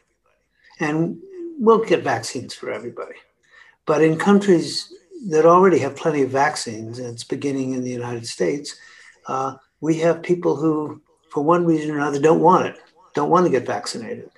And 0.79 1.17
we'll 1.57 1.83
get 1.83 2.03
vaccines 2.03 2.53
for 2.53 2.71
everybody. 2.71 3.15
But 3.87 4.03
in 4.03 4.19
countries 4.19 4.93
that 5.29 5.47
already 5.47 5.79
have 5.79 5.95
plenty 5.95 6.21
of 6.21 6.29
vaccines, 6.29 6.99
and 6.99 7.07
it's 7.07 7.23
beginning 7.23 7.73
in 7.73 7.83
the 7.83 7.97
United 8.01 8.27
States, 8.27 8.75
uh, 9.25 9.55
we 9.81 9.97
have 10.05 10.21
people 10.21 10.55
who, 10.55 11.01
for 11.31 11.43
one 11.43 11.65
reason 11.65 11.89
or 11.89 11.97
another, 11.97 12.19
don't 12.19 12.41
want 12.41 12.67
it, 12.67 12.77
don't 13.15 13.31
want 13.31 13.47
to 13.47 13.51
get 13.51 13.65
vaccinated. 13.65 14.29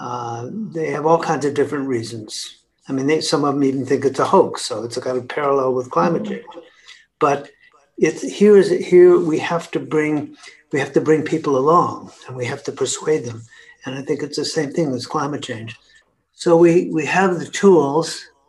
Uh, 0.00 0.48
they 0.50 0.90
have 0.90 1.06
all 1.06 1.22
kinds 1.22 1.44
of 1.44 1.54
different 1.54 1.86
reasons. 1.86 2.56
I 2.88 2.92
mean, 2.92 3.06
they, 3.06 3.20
some 3.20 3.44
of 3.44 3.54
them 3.54 3.62
even 3.62 3.86
think 3.86 4.04
it's 4.04 4.18
a 4.18 4.24
hoax, 4.24 4.62
so 4.62 4.82
it's 4.82 4.96
a 4.96 5.00
kind 5.00 5.16
of 5.16 5.28
parallel 5.28 5.74
with 5.74 5.92
climate 5.92 6.24
change. 6.24 6.44
But 7.22 7.50
it's 7.98 8.22
here 8.40 8.56
is 8.56 8.68
here 8.92 9.12
we 9.32 9.38
have 9.38 9.70
to 9.74 9.80
bring 9.94 10.14
we 10.72 10.78
have 10.80 10.92
to 10.94 11.00
bring 11.00 11.22
people 11.34 11.54
along 11.56 12.10
and 12.26 12.36
we 12.36 12.46
have 12.52 12.62
to 12.64 12.72
persuade 12.72 13.24
them. 13.28 13.40
And 13.84 13.94
I 13.98 14.02
think 14.02 14.22
it's 14.22 14.40
the 14.42 14.44
same 14.58 14.70
thing 14.72 14.90
with 14.90 15.08
climate 15.08 15.42
change. 15.50 15.78
So 16.34 16.56
we 16.64 16.72
we 16.98 17.04
have 17.06 17.38
the 17.38 17.50
tools, 17.62 18.06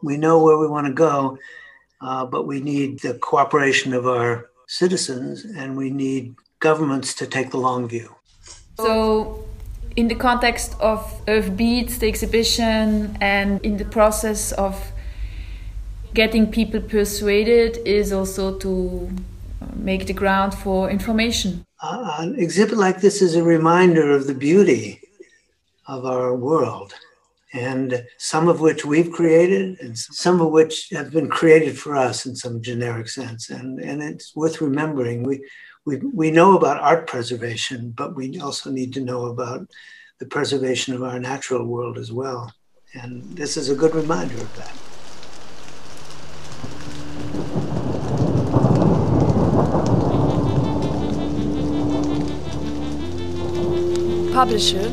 we 0.10 0.16
know 0.18 0.36
where 0.44 0.58
we 0.58 0.68
want 0.76 0.88
to 0.88 0.94
go, 1.08 1.38
uh, 2.02 2.26
but 2.26 2.48
we 2.52 2.60
need 2.72 2.90
the 3.02 3.14
cooperation 3.30 3.94
of 3.94 4.08
our 4.08 4.50
citizens 4.68 5.46
and 5.60 5.78
we 5.78 5.90
need 5.92 6.34
governments 6.60 7.14
to 7.20 7.28
take 7.28 7.52
the 7.52 7.62
long 7.68 7.88
view. 7.88 8.10
So 8.80 9.46
in 9.96 10.08
the 10.08 10.20
context 10.30 10.70
of 10.80 11.00
Earth 11.28 11.56
Beats, 11.56 12.00
the 12.00 12.08
exhibition, 12.08 13.16
and 13.22 13.50
in 13.64 13.78
the 13.78 13.86
process 13.86 14.52
of 14.54 14.74
getting 16.14 16.52
people 16.52 16.82
persuaded 16.82 17.80
is 17.86 18.14
also 18.14 18.58
to 18.60 19.10
uh, 19.62 19.66
make 19.76 20.06
the 20.06 20.14
ground 20.14 20.54
for 20.54 20.90
information. 20.90 21.66
Uh, 21.82 22.16
an 22.20 22.40
exhibit 22.40 22.78
like 22.78 23.02
this 23.02 23.22
is 23.22 23.36
a 23.36 23.44
reminder 23.44 24.12
of 24.12 24.28
the 24.28 24.34
beauty 24.34 25.02
of 25.88 26.06
our 26.06 26.34
world, 26.36 26.94
and 27.54 28.06
some 28.18 28.48
of 28.48 28.62
which 28.62 28.86
we've 28.86 29.12
created, 29.12 29.80
and 29.82 29.98
some 29.98 30.40
of 30.40 30.52
which 30.52 30.90
have 30.92 31.12
been 31.12 31.28
created 31.28 31.78
for 31.78 31.96
us 31.96 32.26
in 32.26 32.36
some 32.36 32.62
generic 32.62 33.10
sense. 33.10 33.50
And, 33.50 33.80
and 33.80 34.02
it's 34.02 34.36
worth 34.36 34.62
remembering. 34.62 35.24
We, 35.24 35.44
we, 35.86 35.98
we 35.98 36.32
know 36.32 36.56
about 36.56 36.82
art 36.82 37.08
preservation, 37.08 37.94
but 37.98 38.16
we 38.16 38.40
also 38.40 38.72
need 38.72 38.94
to 38.94 39.02
know 39.02 39.26
about 39.26 39.68
the 40.20 40.26
preservation 40.26 40.94
of 40.94 41.04
our 41.04 41.20
natural 41.20 41.66
world 41.66 41.98
as 41.98 42.12
well. 42.12 42.54
And 42.94 43.24
this 43.36 43.58
is 43.58 43.70
a 43.70 43.76
good 43.76 43.94
reminder 43.94 44.36
of 44.36 44.56
that. 44.56 44.93
Publisher 54.34 54.92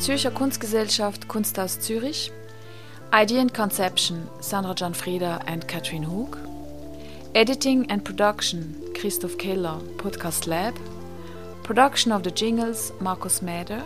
Zürcher 0.00 0.30
Kunstgesellschaft 0.30 1.28
Kunsthaus 1.28 1.78
Zürich 1.78 2.30
Idea 3.12 3.40
and 3.42 3.52
Conception 3.52 4.30
Sandra 4.40 4.74
Gianfreda 4.74 5.42
and 5.46 5.68
Katrin 5.68 6.06
Hoog 6.06 6.38
Editing 7.34 7.84
and 7.90 8.02
Production 8.02 8.74
Christoph 8.98 9.36
Keller 9.36 9.78
Podcast 9.98 10.46
Lab 10.46 10.74
Production 11.64 12.12
of 12.12 12.22
the 12.22 12.30
Jingles 12.30 12.94
Markus 12.98 13.40
Mäder 13.40 13.84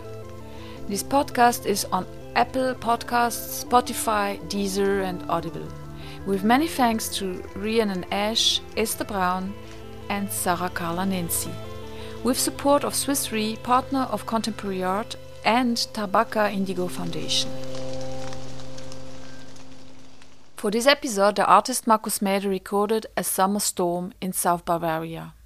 This 0.87 1.03
podcast 1.03 1.65
is 1.65 1.83
on 1.91 2.05
Apple 2.37 2.73
Podcasts, 2.75 3.65
Spotify, 3.65 4.39
Deezer 4.47 5.03
and 5.03 5.21
Audible. 5.29 5.67
With 6.25 6.45
many 6.45 6.67
thanks 6.67 7.09
to 7.17 7.43
Rhiannon 7.57 8.05
Ash, 8.09 8.61
Esther 8.77 9.03
Brown 9.03 9.53
and 10.07 10.31
Sarah 10.31 10.69
Carla 10.69 11.05
Nancy. 11.05 11.51
With 12.23 12.39
support 12.39 12.83
of 12.83 12.93
Swiss 12.93 13.31
Re, 13.31 13.55
partner 13.57 14.07
of 14.11 14.25
Contemporary 14.25 14.83
Art, 14.83 15.15
and 15.43 15.75
Tabaka 15.93 16.53
Indigo 16.53 16.87
Foundation. 16.87 17.49
For 20.55 20.69
this 20.69 20.85
episode, 20.85 21.37
the 21.37 21.45
artist 21.45 21.87
Markus 21.87 22.19
Mäder 22.19 22.49
recorded 22.49 23.07
a 23.17 23.23
summer 23.23 23.59
storm 23.59 24.13
in 24.21 24.33
South 24.33 24.63
Bavaria. 24.63 25.33